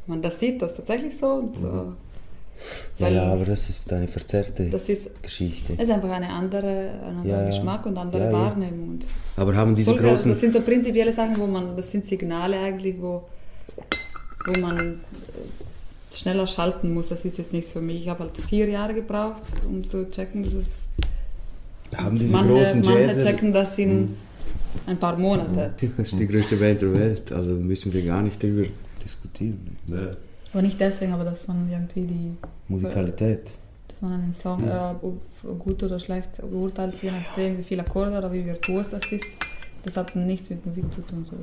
man 0.07 0.23
das 0.23 0.41
sieht, 0.41 0.63
das 0.63 0.75
tatsächlich 0.75 1.19
so. 1.19 1.27
Und, 1.27 1.57
äh, 1.57 1.93
Ja, 2.99 3.09
ja, 3.09 3.23
aber 3.33 3.45
das 3.45 3.69
ist 3.71 3.93
eine 3.93 4.09
verzerrte 4.09 4.69
das 4.71 4.89
ist, 4.89 5.23
Geschichte. 5.23 5.75
es 5.77 5.85
ist 5.85 5.91
einfach 5.91 6.11
eine 6.11 6.29
andere, 6.29 6.91
ein 7.07 7.17
anderer 7.19 7.41
Ja. 7.43 7.47
Geschmack 7.47 7.87
und 7.87 7.97
andere 7.97 8.25
Ja. 8.25 8.33
Wahrnehmung. 8.33 8.89
Und 8.91 9.05
Aber 9.37 9.55
haben 9.55 9.75
diese 9.75 9.91
solche, 9.93 10.03
großen. 10.05 10.31
das 10.33 10.41
sind 10.41 10.53
so 10.53 10.61
prinzipielle 10.61 11.13
Sachen, 11.13 11.37
wo 11.39 11.47
man, 11.47 11.77
das 11.77 11.91
sind 11.91 12.09
Signale 12.09 12.59
eigentlich, 12.59 12.97
wo, 13.01 13.29
wo 14.47 14.61
man 14.61 15.01
schneller 16.13 16.47
schalten 16.47 16.93
muss. 16.93 17.09
Das 17.09 17.25
ist 17.25 17.39
jetzt 17.39 17.53
nichts 17.53 17.71
für 17.71 17.81
mich. 17.81 18.03
Ich 18.03 18.09
habe 18.09 18.25
halt 18.25 18.37
vier 18.39 18.69
Jahre 18.69 18.95
gebraucht, 18.95 19.43
um 19.67 19.87
zu 19.89 20.11
checken, 20.11 20.43
dass 20.43 20.53
es 20.55 20.67
haben 21.97 22.19
diese 22.19 22.33
manche, 22.37 22.53
großen 22.53 22.81
manche 22.83 23.01
Jazzer. 23.01 23.23
checken 23.23 23.53
das 23.53 23.79
in 23.79 24.17
ein 24.87 24.99
paar 24.99 25.17
Monate. 25.17 25.73
Das 25.97 26.09
ist 26.13 26.19
die 26.19 26.27
größte 26.27 26.57
Band 26.57 26.83
der 26.83 26.93
Welt, 26.93 27.33
also 27.33 27.51
müssen 27.53 27.93
wir 27.93 28.03
gar 28.05 28.21
nicht 28.23 28.43
drüber 28.43 28.67
diskutieren. 29.05 29.77
Ja. 29.87 30.11
Aber 30.53 30.63
nicht 30.63 30.81
deswegen, 30.81 31.13
aber 31.13 31.25
dass 31.25 31.47
man 31.47 31.71
irgendwie 31.71 32.03
die, 32.07 32.33
Musikalität. 32.69 33.53
dass 33.89 34.01
man 34.01 34.13
einen 34.15 34.35
Song 34.35 34.67
äh, 34.67 34.95
ob- 35.03 35.59
gut 35.59 35.83
oder 35.83 36.01
schlecht 36.01 36.41
beurteilt, 36.41 37.03
je 37.03 37.11
nachdem 37.11 37.59
wie 37.59 37.63
viele 37.63 37.83
Akkorde 37.83 38.17
oder 38.17 38.33
wie 38.33 38.45
virtuos 38.45 38.87
das 38.91 39.03
ist. 39.13 39.27
Das 39.85 39.97
hat 39.97 40.17
nichts 40.17 40.49
mit 40.51 40.65
Musik 40.65 40.93
zu 40.93 41.03
tun. 41.03 41.25
So 41.29 41.37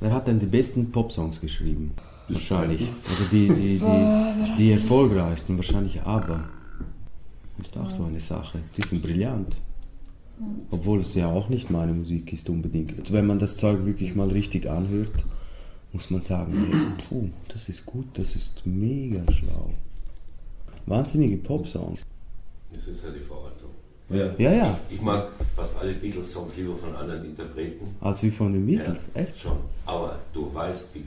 Wer 0.00 0.12
hat 0.12 0.28
denn 0.28 0.38
die 0.38 0.46
besten 0.46 0.90
Popsongs 0.92 1.40
geschrieben? 1.40 1.92
Wahrscheinlich. 2.28 2.82
Oder 2.82 3.28
die, 3.32 3.48
die, 3.48 3.78
die, 3.78 4.56
die 4.58 4.72
erfolgreichsten, 4.72 5.56
wahrscheinlich 5.56 6.00
aber. 6.02 6.44
Ist 7.60 7.76
auch 7.76 7.90
so 7.90 8.04
eine 8.04 8.20
Sache. 8.20 8.58
Die 8.76 8.82
sind 8.86 9.02
brillant. 9.02 9.56
Obwohl 10.70 11.00
es 11.00 11.14
ja 11.14 11.26
auch 11.26 11.48
nicht 11.48 11.70
meine 11.70 11.92
Musik 11.92 12.32
ist 12.32 12.48
unbedingt. 12.48 12.98
Also 12.98 13.12
wenn 13.12 13.26
man 13.26 13.38
das 13.40 13.56
Zeug 13.56 13.84
wirklich 13.84 14.14
mal 14.14 14.28
richtig 14.28 14.70
anhört, 14.70 15.10
muss 15.92 16.10
man 16.10 16.22
sagen, 16.22 16.52
hey, 16.70 17.06
puh, 17.08 17.28
das 17.52 17.68
ist 17.68 17.84
gut, 17.86 18.06
das 18.14 18.34
ist 18.36 18.60
mega 18.64 19.20
schlau. 19.32 19.70
Wahnsinnige 20.86 21.36
Popsongs. 21.38 22.02
Das 22.72 22.86
ist 22.86 23.04
ja 23.04 23.10
die 23.10 23.20
Verordnung. 23.20 23.70
Ja. 24.10 24.32
Ja, 24.38 24.52
ja, 24.52 24.80
Ich 24.88 25.00
mag 25.02 25.28
fast 25.54 25.76
alle 25.76 25.92
Beatles-Songs 25.94 26.56
lieber 26.56 26.76
von 26.76 26.94
anderen 26.96 27.24
Interpreten. 27.26 27.94
als 28.00 28.22
wie 28.22 28.30
von 28.30 28.52
den 28.52 28.66
Beatles. 28.66 29.08
Ja, 29.14 29.20
Echt? 29.22 29.38
Schon. 29.40 29.58
Aber 29.84 30.18
du 30.32 30.52
weißt, 30.54 30.88
wie, 30.94 31.04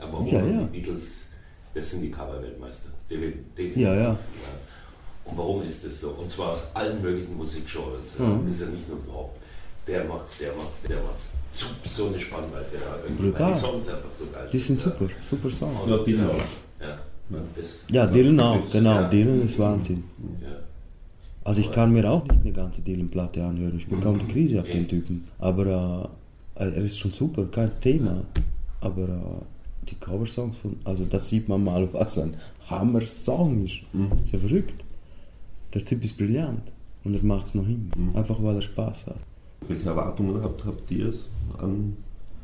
warum 0.00 0.26
Ja, 0.26 0.44
ja. 0.44 0.62
die 0.64 0.78
Beatles, 0.80 1.26
das 1.74 1.90
sind 1.90 2.02
die 2.02 2.10
Cover-Weltmeister. 2.10 2.88
Defi- 3.08 3.34
Definitiv. 3.56 3.76
Ja, 3.76 3.94
ja. 3.94 4.18
Und 5.24 5.38
warum 5.38 5.62
ist 5.62 5.84
das 5.84 6.00
so? 6.00 6.10
Und 6.10 6.28
zwar 6.30 6.52
aus 6.52 6.62
allen 6.74 7.00
möglichen 7.00 7.36
Musikgenres. 7.36 8.18
Mhm. 8.18 8.40
Das 8.46 8.54
ist 8.56 8.60
ja 8.62 8.66
nicht 8.68 8.88
nur 8.88 8.98
Pop. 9.04 9.36
Der 9.86 10.04
macht's, 10.04 10.38
der 10.38 10.52
macht's, 10.56 10.82
der 10.82 11.00
macht's. 11.02 11.30
So- 11.52 11.66
So 11.88 12.06
eine 12.08 12.18
Spannweite. 12.18 12.76
Ja, 12.76 13.14
Brutal. 13.16 13.52
Die 13.52 13.58
Songs 13.58 13.88
einfach 13.88 14.10
so 14.18 14.24
geil 14.32 14.48
Die 14.52 14.58
sind 14.58 14.78
ja. 14.78 14.84
super, 14.84 15.06
super 15.28 15.50
Songs. 15.50 15.80
Und, 15.82 15.90
Ja, 15.90 15.98
Dylan 15.98 16.30
auch. 16.30 16.34
Ja, 17.30 17.46
das, 17.54 17.84
Dylan 18.12 18.40
auch, 18.40 18.70
genau. 18.70 18.94
Ja. 18.94 19.08
Dylan 19.08 19.42
ist 19.44 19.58
Wahnsinn. 19.58 20.04
ja. 20.42 20.48
Also 21.44 21.60
ich 21.60 21.72
kann 21.72 21.92
mir 21.92 22.08
auch 22.10 22.22
nicht 22.28 22.42
eine 22.42 22.52
ganze 22.52 22.82
Dylan-Platte 22.82 23.42
anhören. 23.44 23.76
Ich 23.76 23.86
bekomme 23.88 24.20
die 24.20 24.32
Krise 24.32 24.60
auf 24.60 24.66
den 24.68 24.86
Typen. 24.88 25.26
Aber 25.40 26.10
äh, 26.54 26.64
er 26.64 26.76
ist 26.84 26.98
schon 26.98 27.10
super, 27.10 27.44
kein 27.50 27.70
Thema. 27.80 28.22
Aber 28.80 29.02
äh, 29.02 29.88
die 29.90 29.96
Coversongs 29.96 30.56
von, 30.58 30.76
also 30.84 31.04
da 31.04 31.18
sieht 31.18 31.48
man 31.48 31.64
mal, 31.64 31.88
was 31.92 32.16
ein 32.18 32.34
Hammer-Song 32.70 33.64
ist. 33.64 33.78
Ist 34.24 34.32
ja 34.32 34.38
verrückt. 34.38 34.84
Der 35.74 35.84
Typ 35.84 36.04
ist 36.04 36.16
brillant 36.16 36.62
und 37.04 37.14
er 37.14 37.24
macht 37.24 37.46
es 37.48 37.54
noch 37.56 37.66
hin. 37.66 37.90
Einfach 38.14 38.36
weil 38.42 38.56
er 38.56 38.62
Spaß 38.62 39.06
hat. 39.06 39.16
Welche 39.68 39.88
Erwartungen 39.88 40.42
habt, 40.42 40.64
habt 40.64 40.90
ihr 40.90 41.08
es 41.08 41.30
an 41.58 41.96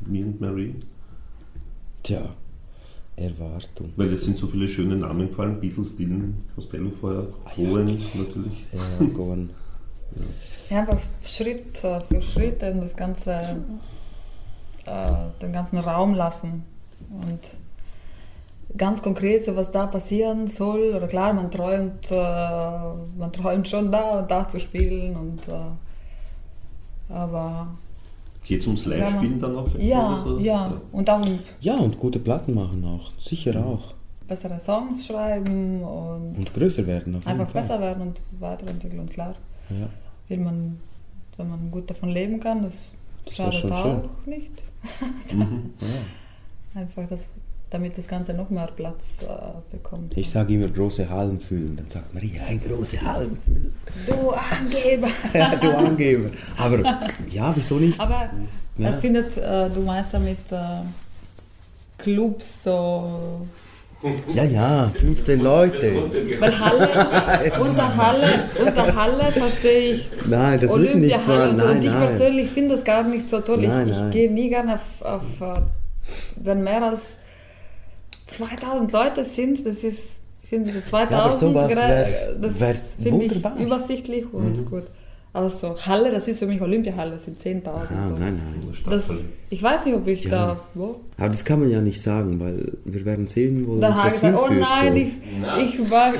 Me 0.05 0.23
and 0.23 0.39
Mary? 0.39 0.75
Tja, 2.03 2.21
Erwartung. 3.15 3.91
Weil 3.97 4.13
es 4.13 4.23
sind 4.23 4.37
so 4.37 4.47
viele 4.47 4.67
schöne 4.67 4.95
Namen 4.95 5.27
gefallen: 5.27 5.59
Beatles, 5.59 5.95
Dylan, 5.95 6.35
Costello 6.55 6.89
vorher, 6.91 7.27
Cohen 7.55 8.01
natürlich. 8.13 8.65
Ja, 8.71 9.05
Gordon. 9.07 9.49
Ja, 10.69 10.79
einfach 10.79 10.99
Schritt 11.25 11.77
für 11.77 12.21
Schritt 12.21 12.63
eben 12.63 12.81
das 12.81 12.95
ganze, 12.95 13.31
äh, 14.85 15.11
den 15.41 15.53
ganzen 15.53 15.77
Raum 15.79 16.13
lassen 16.13 16.63
und 17.11 17.39
ganz 18.77 19.01
konkret, 19.01 19.45
so 19.45 19.55
was 19.55 19.71
da 19.71 19.87
passieren 19.87 20.47
soll. 20.47 20.93
Oder 20.95 21.07
klar, 21.07 21.33
man 21.33 21.51
träumt, 21.51 22.09
äh, 22.11 22.15
man 22.15 23.31
träumt 23.31 23.67
schon 23.67 23.91
da 23.91 24.19
und 24.19 24.31
da 24.31 24.47
zu 24.47 24.59
spielen 24.59 25.15
und 25.15 25.47
äh, 25.47 25.71
aber 27.09 27.67
Geht 28.45 28.61
es 28.61 28.67
ums 28.67 28.85
Live-Spielen 28.85 29.39
dann 29.39 29.55
auch? 29.57 29.67
jetzt 29.73 29.83
ja, 29.83 30.07
oder 30.21 30.27
so? 30.27 30.39
ja, 30.39 30.73
und 30.91 31.09
auch 31.09 31.25
um 31.25 31.39
Ja, 31.61 31.75
und 31.77 31.99
gute 31.99 32.19
Platten 32.19 32.53
machen 32.53 32.83
auch. 32.85 33.11
Sicher 33.19 33.63
auch. 33.65 33.93
bessere 34.27 34.59
Songs 34.59 35.05
schreiben 35.07 35.81
und 35.83 36.35
Und 36.37 36.53
größer 36.53 36.85
werden 36.87 37.15
auf 37.15 37.25
jeden 37.25 37.39
einfach 37.39 37.51
Fall. 37.51 37.61
besser 37.63 37.79
werden 37.81 38.01
und 38.03 38.21
weiterentwickeln. 38.39 39.01
Und 39.01 39.09
klar, 39.11 39.35
Ja. 39.69 39.87
will 40.27 40.37
man, 40.39 40.79
wenn 41.37 41.49
man 41.49 41.71
gut 41.71 41.89
davon 41.89 42.09
leben 42.09 42.39
kann, 42.39 42.61
das, 42.63 42.89
Das 43.25 43.35
schadet 43.35 43.71
auch 43.71 43.83
schön. 43.83 44.01
nicht. 44.25 44.63
Ja. 45.31 45.47
Einfach, 46.79 47.03
das, 47.09 47.25
damit 47.71 47.97
das 47.97 48.07
Ganze 48.07 48.33
noch 48.33 48.49
mehr 48.49 48.67
Platz 48.75 49.01
äh, 49.21 49.25
bekommt. 49.75 50.17
Ich 50.17 50.29
sage 50.29 50.53
immer 50.55 50.67
große 50.67 51.07
Hallen 51.09 51.39
füllen. 51.39 51.75
Dann 51.77 51.87
sagt 51.87 52.13
Maria, 52.13 52.41
ein 52.47 52.59
große 52.61 52.99
Hallen 53.01 53.37
füllen. 53.37 53.73
Du 54.07 54.31
Angeber! 54.31 55.07
Du 55.61 55.77
Angeber. 55.77 56.29
Aber 56.57 56.99
ja, 57.29 57.51
wieso 57.55 57.75
nicht? 57.75 57.99
Aber 57.99 58.29
Ja. 58.77 58.91
findet, 58.93 59.37
äh, 59.37 59.69
du 59.69 59.81
meinst 59.81 60.13
damit 60.13 60.51
äh, 60.51 60.57
Clubs 61.97 62.63
so. 62.63 63.45
Ja, 64.33 64.45
ja, 64.45 64.89
15 64.95 65.41
Leute. 65.41 65.93
Weil 66.39 66.57
Halle, 66.59 67.51
unter 67.59 67.97
Halle, 67.97 68.27
unter 68.65 68.95
Halle 68.95 69.31
verstehe 69.33 69.95
ich 69.95 70.09
Nein, 70.25 70.57
das 70.57 70.73
müssen 70.73 71.01
nicht 71.01 71.21
zwar. 71.21 71.51
Nein, 71.51 71.69
Und 71.77 71.83
ich 71.83 71.91
nein. 71.91 72.07
persönlich 72.07 72.49
finde 72.49 72.75
das 72.77 72.85
gar 72.85 73.03
nicht 73.03 73.29
so 73.29 73.41
toll. 73.41 73.57
Nein, 73.67 73.89
ich, 73.89 73.97
ich 73.97 74.11
gehe 74.11 74.31
nie 74.31 74.47
gerne 74.49 74.75
auf, 74.75 75.01
auf 75.01 75.41
äh, 75.41 75.61
wenn 76.37 76.63
mehr 76.63 76.81
als 76.81 77.01
2000 78.31 78.91
Leute 78.91 79.25
sind, 79.25 79.65
das 79.65 79.77
ist, 79.77 79.99
ich 80.43 80.49
finde 80.49 80.71
diese 80.71 80.83
2000, 80.83 81.11
Ja, 81.11 81.33
sowas 81.63 81.71
gerade, 81.73 81.89
wär- 81.89 82.35
das 82.41 82.59
wär 82.59 82.75
finde 83.01 83.25
ich 83.25 83.45
übersichtlich 83.59 84.25
und 84.33 84.65
gut. 84.69 84.83
Aber 85.31 85.49
so 85.49 85.75
Halle, 85.85 86.11
das 86.11 86.27
ist 86.27 86.39
für 86.39 86.47
mich 86.47 86.59
Olympiahalle, 86.59 87.11
das 87.11 87.25
sind 87.25 87.39
10.000. 87.41 87.67
Ah, 87.67 87.85
so. 88.09 88.15
nein, 88.17 88.41
nein. 88.43 88.73
Das, 88.89 89.03
ich 89.51 89.61
weiß 89.61 89.85
nicht, 89.85 89.95
ob 89.95 90.07
ich 90.07 90.23
Ja. 90.23 90.29
da, 90.31 90.59
wo? 90.73 90.99
Aber 91.17 91.27
das 91.29 91.43
kann 91.45 91.59
man 91.59 91.69
ja 91.69 91.81
nicht 91.81 92.01
sagen, 92.01 92.39
weil 92.39 92.71
wir 92.85 93.05
werden 93.05 93.27
sehen, 93.27 93.67
wo 93.67 93.77
Da 93.79 93.89
uns 93.89 93.97
habe 93.97 94.07
das 94.09 94.15
ich 94.15 94.21
gesagt, 94.21 94.39
oh 94.41 94.47
hinführt. 94.47 94.69
nein, 94.69 95.11
so. 95.55 95.61
ich, 95.61 95.79
ich 95.79 95.91
war 95.91 96.13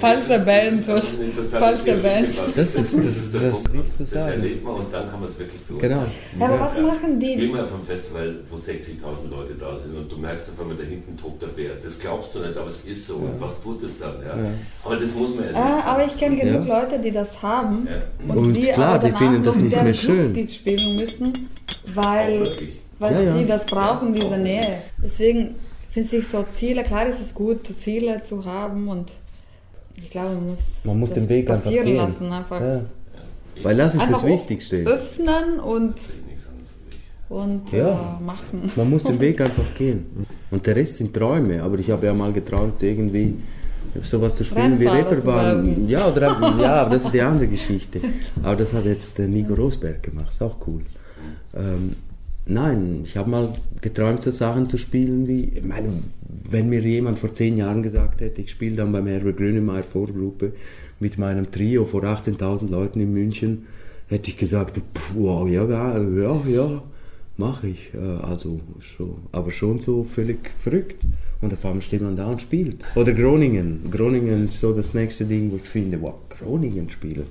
falsche 0.00 0.38
Band. 0.44 0.76
So. 0.86 0.92
Also 0.92 1.08
eine 1.20 1.34
totale 1.34 1.60
Falsche 1.60 1.84
Theorie 1.84 2.02
Band. 2.02 2.28
Das 2.56 2.74
ist- 2.76 2.96
das- 2.96 3.32
der 3.32 3.40
das 3.40 3.62
Punkt. 3.64 3.76
du 3.76 3.82
Das 4.04 4.10
sagen. 4.10 4.30
erlebt 4.32 4.64
man 4.64 4.74
und 4.74 4.92
dann 4.92 5.10
kann 5.10 5.20
man 5.20 5.28
es 5.28 5.38
wirklich 5.38 5.60
beurteilen. 5.62 5.92
Genau. 6.38 6.46
Ja, 6.46 6.46
aber 6.54 6.64
was 6.64 6.76
Ja. 6.76 6.82
machen 6.84 7.20
Spiel 7.20 7.36
die? 7.38 7.48
mal 7.48 7.64
auf 7.64 7.72
einem 7.74 7.82
Festival, 7.82 8.34
wo 8.50 8.56
60.000 8.56 9.30
Leute 9.30 9.54
da 9.58 9.76
sind 9.76 9.96
und 9.96 10.10
du 10.12 10.16
merkst 10.16 10.48
auf 10.48 10.60
einmal, 10.60 10.76
da 10.76 10.84
hinten 10.84 11.16
tobt 11.16 11.42
der 11.42 11.48
Bär. 11.48 11.72
Das 11.82 11.98
glaubst 11.98 12.34
du 12.34 12.38
nicht, 12.38 12.56
aber 12.56 12.70
es 12.70 12.84
ist 12.84 13.06
so. 13.06 13.16
Und 13.16 13.40
was 13.40 13.60
tut 13.62 13.82
es 13.82 13.98
dann? 13.98 14.14
Ja? 14.24 14.44
Ja. 14.44 14.50
Aber 14.84 14.96
das 14.96 15.14
muss 15.14 15.30
man 15.34 15.44
erleben. 15.44 15.58
Ah, 15.58 15.80
aber 15.92 16.04
ich 16.06 16.16
kenne 16.16 16.36
genug 16.36 16.66
Ja. 16.66 16.80
Leute, 16.80 16.98
die 17.00 17.10
das 17.10 17.42
haben 17.42 17.86
Ja. 17.90 18.34
und, 18.34 18.45
Und 18.46 18.54
die 18.54 18.60
klar, 18.68 18.94
aber 18.94 19.08
die 19.08 19.16
finden 19.16 19.42
das 19.44 19.56
nicht 19.56 19.82
mehr 19.82 19.94
schön. 19.94 20.32
die 20.34 20.48
spielen 20.48 20.96
müssen, 20.96 21.48
weil, 21.94 22.48
weil 22.98 23.14
Ja, 23.14 23.20
ja. 23.20 23.38
sie 23.38 23.46
das 23.46 23.66
brauchen, 23.66 24.12
diese 24.14 24.36
Nähe. 24.38 24.78
Deswegen 25.02 25.54
finde 25.90 26.16
ich 26.16 26.26
so 26.28 26.44
Ziele, 26.52 26.82
klar 26.84 27.06
ist 27.06 27.20
es 27.20 27.32
gut, 27.34 27.66
Ziele 27.66 28.22
zu 28.22 28.44
haben 28.44 28.88
und 28.88 29.10
ich 29.96 30.10
glaube, 30.10 30.34
man 30.34 30.46
muss, 30.50 30.60
Man 30.84 31.00
muss 31.00 31.10
das 31.10 31.18
den 31.20 31.28
Weg 31.28 31.48
einfach 31.50 31.64
passieren 31.64 31.86
gehen. 31.86 31.96
lassen. 31.96 32.32
Einfach, 32.32 32.60
Ja. 32.60 32.80
Weil 33.62 33.76
das 33.78 33.94
ist 33.94 34.00
einfach 34.02 34.20
das 34.20 34.26
Wichtigste. 34.26 34.76
öffnen 34.84 35.58
und, 35.60 35.94
und 37.28 37.72
Ja. 37.72 38.18
äh, 38.20 38.22
machen. 38.22 38.70
Man 38.76 38.90
muss 38.90 39.04
den 39.04 39.18
Weg 39.20 39.40
einfach 39.40 39.74
gehen. 39.76 40.26
Und 40.50 40.66
der 40.66 40.76
Rest 40.76 40.98
sind 40.98 41.14
Träume. 41.14 41.62
Aber 41.62 41.78
ich 41.78 41.90
habe 41.90 42.04
ja 42.06 42.12
mal 42.14 42.32
geträumt, 42.32 42.82
irgendwie 42.82 43.34
sowas 44.02 44.36
zu 44.36 44.44
spielen 44.44 44.78
wie 44.80 44.86
Reeperbahn. 44.86 45.88
Ja, 45.88 46.08
oder, 46.08 46.56
ja, 46.60 46.74
aber 46.82 46.90
das 46.90 47.04
ist 47.04 47.14
die 47.14 47.22
andere 47.22 47.48
Geschichte. 47.48 48.00
Aber 48.42 48.56
das 48.56 48.72
hat 48.72 48.84
jetzt 48.84 49.18
der 49.18 49.28
Nico 49.28 49.54
Rosberg 49.54 50.02
gemacht. 50.02 50.32
Ist 50.32 50.42
auch 50.42 50.56
cool. 50.66 50.82
Ähm, 51.54 51.92
nein, 52.46 53.00
ich 53.04 53.16
habe 53.16 53.30
mal 53.30 53.54
geträumt, 53.80 54.22
so 54.22 54.30
Sachen 54.30 54.66
zu 54.66 54.78
spielen 54.78 55.26
wie. 55.28 55.44
Ich 55.56 55.64
meine, 55.64 55.88
wenn 56.48 56.68
mir 56.68 56.80
jemand 56.80 57.18
vor 57.18 57.32
zehn 57.32 57.56
Jahren 57.56 57.82
gesagt 57.82 58.20
hätte, 58.20 58.40
ich 58.40 58.50
spiele 58.50 58.76
dann 58.76 58.92
beim 58.92 59.06
Herbert 59.06 59.36
Grönemeyer 59.36 59.82
Vorgruppe 59.84 60.52
mit 61.00 61.18
meinem 61.18 61.50
Trio 61.50 61.84
vor 61.84 62.02
18.000 62.02 62.70
Leuten 62.70 63.00
in 63.00 63.12
München, 63.12 63.66
hätte 64.08 64.30
ich 64.30 64.36
gesagt, 64.36 64.80
wow, 65.14 65.48
ja, 65.48 65.64
ja, 65.64 65.98
ja, 65.98 66.40
ja 66.48 66.82
mache 67.36 67.68
ich. 67.68 67.92
Äh, 67.94 67.98
Also 67.98 68.60
so, 68.96 69.18
aber 69.32 69.50
schon 69.50 69.80
so 69.80 70.04
völlig 70.04 70.50
verrückt. 70.60 71.04
Und 71.42 71.52
auf 71.52 71.64
einmal 71.64 71.82
steht 71.82 72.00
man 72.02 72.16
da 72.16 72.26
und 72.26 72.40
spielt. 72.42 72.78
Oder 72.94 73.12
Groningen. 73.12 73.90
Groningen 73.90 74.44
ist 74.44 74.60
so 74.60 74.72
das 74.72 74.94
nächste 74.94 75.24
Ding, 75.26 75.50
wo 75.52 75.56
ich 75.56 75.68
finde, 75.68 76.00
wow, 76.00 76.14
Groningen 76.28 76.88
spielen. 76.88 77.26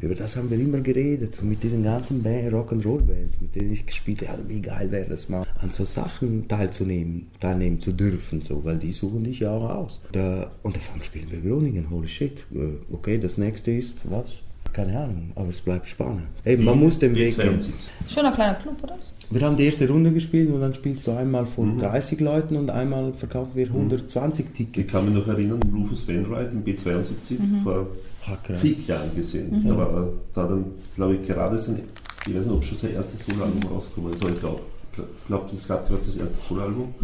Über 0.00 0.14
das 0.14 0.36
haben 0.36 0.50
wir 0.50 0.58
immer 0.58 0.78
geredet, 0.80 1.34
so 1.34 1.44
mit 1.44 1.60
diesen 1.62 1.82
ganzen 1.82 2.22
Band- 2.22 2.52
Rock'n'Roll-Bands, 2.52 3.40
mit 3.40 3.56
denen 3.56 3.72
ich 3.72 3.84
gespielt 3.84 4.26
habe. 4.28 4.42
Ja, 4.42 4.48
wie 4.48 4.60
geil 4.60 4.88
wäre 4.92 5.08
das 5.10 5.28
mal, 5.28 5.44
an 5.60 5.72
so 5.72 5.84
Sachen 5.84 6.46
teilzunehmen, 6.46 7.26
teilnehmen 7.40 7.80
zu 7.80 7.90
dürfen, 7.92 8.40
so, 8.40 8.64
weil 8.64 8.78
die 8.78 8.92
suchen 8.92 9.24
dich 9.24 9.40
ja 9.40 9.50
auch 9.50 9.68
aus. 9.68 10.00
Da, 10.12 10.52
und 10.62 10.76
auf 10.76 10.90
einmal 10.92 11.04
spielen 11.04 11.26
wir 11.30 11.40
Groningen, 11.40 11.90
holy 11.90 12.06
shit. 12.08 12.44
Äh, 12.54 12.74
Okay, 12.92 13.18
das 13.18 13.36
nächste 13.36 13.72
ist, 13.72 13.96
was? 14.04 14.26
Keine 14.74 14.98
Ahnung, 14.98 15.30
aber 15.36 15.48
es 15.50 15.60
bleibt 15.60 15.88
spannend. 15.88 16.22
Eben, 16.44 16.64
man 16.64 16.78
muss 16.78 16.98
den 16.98 17.14
Weg 17.14 17.36
gehen. 17.36 17.58
B72. 17.60 18.12
Schon 18.12 18.26
ein 18.26 18.34
kleiner 18.34 18.54
Club, 18.54 18.74
oder? 18.82 18.98
Wir 19.30 19.40
haben 19.42 19.56
die 19.56 19.64
erste 19.64 19.88
Runde 19.88 20.12
gespielt 20.12 20.50
und 20.52 20.60
dann 20.60 20.74
spielst 20.74 21.06
du 21.06 21.12
einmal 21.12 21.46
vor 21.46 21.66
30 21.78 22.20
Leuten 22.20 22.56
und 22.56 22.68
einmal 22.70 23.12
verkaufen 23.12 23.52
wir 23.54 23.66
120 23.66 24.46
Ich 24.46 24.52
Tickets. 24.52 24.92
kann 24.92 25.06
mich 25.06 25.14
noch 25.14 25.26
erinnern, 25.28 25.60
Rufus 25.72 26.06
Wainwright 26.08 26.52
im 26.52 26.64
B72 26.64 27.62
vor 27.62 27.86
Hacker. 28.26 28.54
zig 28.56 28.86
Jahren 28.88 29.14
gesehen. 29.14 29.64
Da 29.66 29.76
war 29.76 30.08
da 30.34 30.42
hat 30.42 30.50
dann, 30.50 30.64
glaube 30.96 31.14
ich, 31.16 31.26
gerade 31.26 31.56
sein, 31.56 31.80
ich 32.26 32.34
weiß 32.36 32.44
nicht, 32.46 32.54
ob 32.54 32.64
schon 32.64 32.76
sein 32.78 32.94
erstes 32.94 33.24
Soloalbum 33.26 33.62
rausgekommen 33.72 34.12
ist, 34.12 34.22
aber 34.22 34.30
ich 34.32 34.40
glaube, 34.40 34.60
glaub, 35.28 35.52
es 35.52 35.68
gab 35.68 35.88
gerade 35.88 36.00
das 36.04 36.16
erste 36.16 36.36
Soloalbum. 36.48 36.94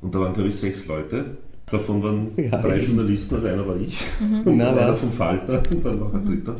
Und 0.00 0.14
da 0.14 0.20
waren, 0.20 0.34
glaube 0.34 0.48
ich, 0.48 0.56
sechs 0.56 0.86
Leute. 0.86 1.24
Davon 1.70 2.02
waren 2.02 2.28
Ja. 2.36 2.60
drei 2.62 2.78
Journalisten 2.80 3.34
und 3.36 3.46
einer 3.46 3.66
war 3.66 3.76
ich. 3.76 4.00
Und 4.44 4.56
Na, 4.56 4.70
einer 4.70 4.88
was? 4.88 5.00
vom 5.00 5.10
Falter 5.12 5.62
und 5.70 5.84
dann 5.84 5.98
noch 5.98 6.12
ein 6.14 6.24
dritter. 6.24 6.54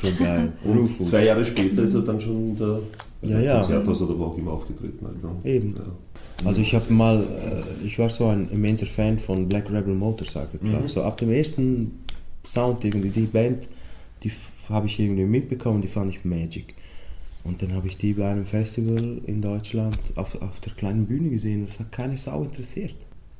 So 0.00 0.08
geil. 0.18 0.52
Und 0.64 1.04
zwei 1.04 1.24
Jahre 1.24 1.44
später 1.44 1.82
ist 1.82 1.94
er 1.94 2.02
dann 2.02 2.20
schon 2.20 2.56
der 2.56 2.80
Ja, 3.22 3.40
ja. 3.40 3.58
Konzerthaus 3.60 4.02
oder 4.02 4.18
wo 4.18 4.24
auch 4.26 4.38
immer 4.38 4.52
aufgetreten. 4.52 5.06
Also, 5.06 5.30
Eben. 5.44 5.74
Ja. 5.74 6.46
Also 6.46 6.60
ich 6.60 6.74
habe 6.74 6.92
mal, 6.92 7.22
äh, 7.22 7.86
ich 7.86 7.98
war 7.98 8.10
so 8.10 8.26
ein 8.26 8.48
immenser 8.50 8.86
Fan 8.86 9.18
von 9.18 9.48
Black 9.48 9.70
Rebel 9.70 9.94
Motorcycle 9.94 10.58
Club. 10.58 10.88
So 10.88 11.02
ab 11.02 11.16
dem 11.16 11.30
ersten 11.32 12.00
Sound 12.46 12.84
irgendwie, 12.84 13.08
die 13.08 13.26
Band, 13.26 13.68
die 14.22 14.32
habe 14.68 14.86
ich 14.86 14.98
irgendwie 14.98 15.24
mitbekommen, 15.24 15.80
die 15.80 15.88
fand 15.88 16.12
ich 16.12 16.24
Magic. 16.24 16.74
Und 17.44 17.62
dann 17.62 17.74
habe 17.74 17.86
ich 17.86 17.96
die 17.96 18.12
bei 18.12 18.28
einem 18.28 18.44
Festival 18.44 19.20
in 19.24 19.40
Deutschland 19.40 19.98
auf, 20.16 20.40
auf 20.42 20.60
der 20.60 20.72
kleinen 20.72 21.06
Bühne 21.06 21.30
gesehen. 21.30 21.64
Das 21.64 21.78
hat 21.78 21.92
keine 21.92 22.18
Sau 22.18 22.42
interessiert. 22.42 22.94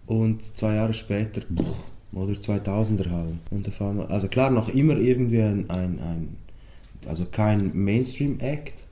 Und 0.07 0.42
zwei 0.57 0.77
Jahre 0.77 0.95
später, 0.95 1.42
oder 2.12 2.33
2000er 2.33 3.11
halt. 3.11 3.35
Und 3.51 3.66
auf 3.66 3.83
einmal, 3.83 4.07
also 4.07 4.29
klar, 4.29 4.51
noch 4.51 4.69
immer 4.69 4.97
irgendwie 4.97 5.42
ein, 5.42 5.69
ein, 5.69 5.99
ein 5.99 6.29
also 7.07 7.27
kein 7.31 7.71
Mainstream-Act, 7.75 8.85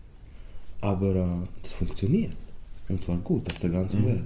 aber 0.81 1.15
äh, 1.15 1.25
das 1.63 1.73
funktioniert. 1.73 2.33
Und 2.89 3.03
zwar 3.03 3.17
gut 3.19 3.51
auf 3.51 3.59
der 3.61 3.71
ganzen 3.71 4.07
Welt. 4.07 4.23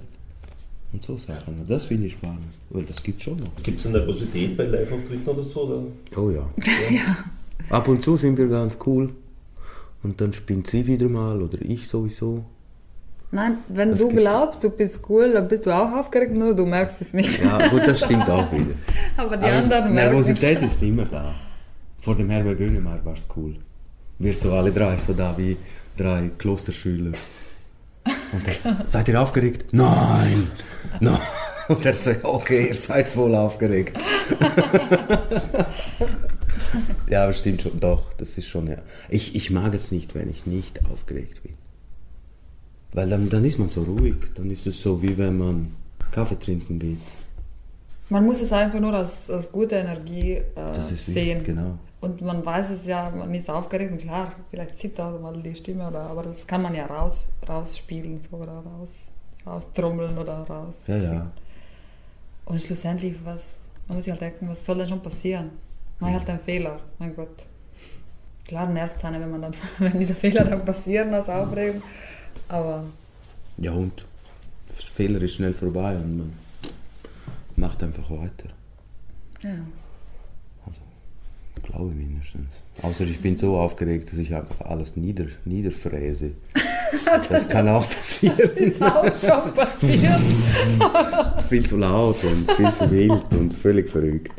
Und 0.91 1.03
so 1.03 1.17
Sachen. 1.17 1.63
Das 1.67 1.85
finde 1.85 2.07
ich 2.07 2.13
spannend, 2.13 2.47
weil 2.71 2.83
das 2.83 3.01
gibt 3.01 3.21
schon 3.21 3.37
noch. 3.37 3.55
Gibt 3.61 3.79
es 3.79 3.85
eine 3.85 3.99
Nervosität 3.99 4.57
bei 4.57 4.65
Live-Auftritten 4.65 5.29
oder 5.29 5.43
so? 5.43 5.61
Oder? 5.61 5.83
Oh 6.17 6.29
ja. 6.31 6.49
Ab 7.69 7.87
und 7.87 8.01
zu 8.01 8.17
sind 8.17 8.37
wir 8.37 8.47
ganz 8.47 8.77
cool. 8.85 9.09
Und 10.01 10.19
dann 10.19 10.33
spinnt 10.33 10.67
sie 10.67 10.87
wieder 10.87 11.07
mal 11.07 11.41
oder 11.41 11.61
ich 11.61 11.87
sowieso. 11.87 12.43
Nein, 13.31 13.59
wenn 13.67 13.91
Das 13.91 13.99
du 13.99 14.09
glaubst, 14.09 14.63
du 14.63 14.71
bist 14.71 15.01
cool, 15.07 15.33
dann 15.33 15.47
bist 15.47 15.67
du 15.67 15.75
auch 15.75 15.91
aufgeregt, 15.91 16.33
nur 16.33 16.55
du 16.55 16.65
merkst 16.65 16.99
es 17.01 17.13
nicht. 17.13 17.43
Ja, 17.43 17.67
gut, 17.67 17.85
das 17.85 18.03
stimmt 18.03 18.27
auch 18.27 18.51
wieder. 18.51 18.73
Aber 19.17 19.37
die 19.37 19.43
Aber 19.43 19.53
anderen 19.53 19.93
merken 19.93 20.15
Nervosität 20.15 20.61
ist 20.63 20.81
immer 20.81 21.05
da. 21.05 21.35
Vor 21.99 22.15
dem 22.15 22.29
Herbert 22.29 22.57
Grönemeyer 22.57 23.05
war 23.05 23.13
es 23.13 23.27
cool. 23.35 23.55
Wir 24.19 24.33
so 24.33 24.53
alle 24.53 24.71
drei, 24.71 24.97
so 24.97 25.13
da 25.13 25.37
wie 25.37 25.55
drei 25.95 26.29
Klosterschüler. 26.37 27.13
Und 28.33 28.47
das, 28.47 28.67
seid 28.91 29.07
ihr 29.07 29.21
aufgeregt? 29.21 29.73
Nein! 29.73 30.51
Nein! 30.99 31.19
Und 31.69 31.85
er 31.85 31.95
so, 31.95 32.11
okay, 32.23 32.67
ihr 32.67 32.75
seid 32.75 33.07
voll 33.07 33.33
aufgeregt. 33.33 33.97
ja, 37.07 37.23
aber 37.23 37.33
stimmt 37.33 37.61
schon, 37.61 37.79
doch, 37.79 38.11
das 38.13 38.37
ist 38.37 38.47
schon, 38.47 38.67
ja. 38.67 38.79
Ich, 39.07 39.35
ich 39.35 39.51
mag 39.51 39.73
es 39.73 39.91
nicht, 39.91 40.15
wenn 40.15 40.29
ich 40.29 40.45
nicht 40.45 40.85
aufgeregt 40.91 41.43
bin. 41.43 41.53
Weil 42.91 43.09
dann, 43.09 43.29
dann 43.29 43.45
ist 43.45 43.59
man 43.59 43.69
so 43.69 43.83
ruhig, 43.83 44.15
dann 44.35 44.49
ist 44.51 44.67
es 44.67 44.81
so, 44.81 45.01
wie 45.01 45.17
wenn 45.17 45.37
man 45.37 45.71
Kaffee 46.11 46.39
trinken 46.39 46.79
geht. 46.79 46.97
Man 48.09 48.25
muss 48.25 48.41
es 48.41 48.51
einfach 48.51 48.79
nur 48.79 48.93
als, 48.93 49.29
als 49.29 49.51
gute 49.51 49.75
Energie 49.75 50.33
äh, 50.33 50.43
Das 50.55 50.89
sehen. 50.89 51.39
wichtig, 51.39 51.43
genau. 51.45 51.77
Und 52.01 52.21
man 52.21 52.45
weiß 52.45 52.69
es 52.71 52.85
ja, 52.85 53.09
man 53.09 53.33
ist 53.35 53.49
aufgeregt 53.49 53.91
und 53.91 54.01
klar, 54.01 54.31
vielleicht 54.49 54.77
zittert 54.77 55.21
mal 55.21 55.35
die 55.41 55.53
Stimme, 55.55 55.87
oder, 55.87 56.01
aber 56.01 56.23
das 56.23 56.47
kann 56.47 56.61
man 56.61 56.73
ja 56.73 56.85
raus, 56.85 57.27
rausspielen 57.47 58.19
so, 58.19 58.37
oder 58.37 58.53
raus, 58.53 58.91
raustrommeln 59.45 60.17
oder 60.17 60.37
raus. 60.49 60.75
Ja, 60.87 60.97
ja. 60.97 61.31
Und 62.45 62.61
schlussendlich, 62.61 63.15
was, 63.25 63.43
man 63.87 63.97
muss 63.97 64.05
sich 64.05 64.11
halt 64.11 64.21
denken, 64.21 64.47
was 64.49 64.65
soll 64.65 64.77
denn 64.77 64.87
schon 64.87 65.01
passieren? 65.01 65.51
Man 65.99 66.13
hat 66.13 66.27
einen 66.29 66.39
Fehler, 66.39 66.79
mein 66.97 67.13
Gott. 67.15 67.45
Klar 68.47 68.67
nervt 68.69 68.97
es 68.97 69.03
einen, 69.03 69.21
wenn, 69.21 69.29
man 69.31 69.41
dann, 69.41 69.53
wenn 69.79 69.99
diese 69.99 70.15
Fehler 70.15 70.45
dann 70.45 70.63
passieren 70.63 71.13
als 71.13 71.27
Aufregung, 71.27 71.83
aber 72.47 72.85
Ja 73.57 73.73
und? 73.73 74.05
Der 74.69 74.85
Fehler 74.85 75.21
ist 75.21 75.33
schnell 75.35 75.53
vorbei 75.53 75.95
und 75.97 76.17
man 76.17 76.33
macht 77.59 77.83
einfach 77.83 78.09
weiter. 78.09 78.49
ja. 79.43 79.49
Glaube 81.61 81.93
mindestens. 81.93 82.47
Außer 82.81 83.03
ich 83.03 83.19
bin 83.21 83.37
so 83.37 83.57
aufgeregt, 83.57 84.09
dass 84.11 84.17
ich 84.17 84.33
einfach 84.33 84.61
alles 84.61 84.95
nieder, 84.95 85.25
niederfräse. 85.45 86.31
Das 87.29 87.47
kann 87.47 87.67
auch 87.67 87.87
passieren. 87.87 88.39
Ist 88.55 88.81
auch 88.81 89.03
schon 89.13 89.53
passiert. 89.53 90.19
viel 91.49 91.63
zu 91.67 91.77
laut 91.77 92.23
und 92.23 92.51
viel 92.53 92.71
zu 92.73 92.89
wild 92.89 93.25
und 93.31 93.53
völlig 93.53 93.89
verrückt. 93.89 94.31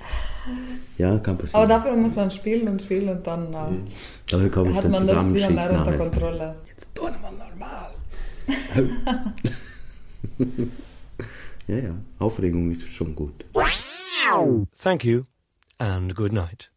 Ja, 0.99 1.19
kann 1.19 1.35
Aber 1.35 1.43
passieren. 1.45 1.69
dafür 1.69 1.95
muss 1.97 2.17
man 2.17 2.31
spielen 2.31 2.67
und 2.69 2.83
spielen 2.83 3.09
und 3.11 3.25
dann 3.25 3.53
äh, 3.53 3.57
Da 4.29 4.49
komme 4.49 4.71
ich 4.71 4.77
hat 4.77 4.85
dann 4.85 4.91
man 4.91 5.07
das 5.07 5.71
unter. 5.79 5.97
Kontrolle. 5.97 6.57
Jetzt 6.69 6.89
tu 6.95 7.03
mal 7.05 7.33
normal. 7.39 7.91
ja, 11.71 11.79
ja. 11.79 11.95
Aufregung 12.19 12.71
ist 12.71 12.89
schon 12.89 13.15
gut. 13.15 13.45
Thank 14.77 15.05
you 15.05 15.23
and 15.79 16.15
good 16.15 16.33
night. 16.33 16.70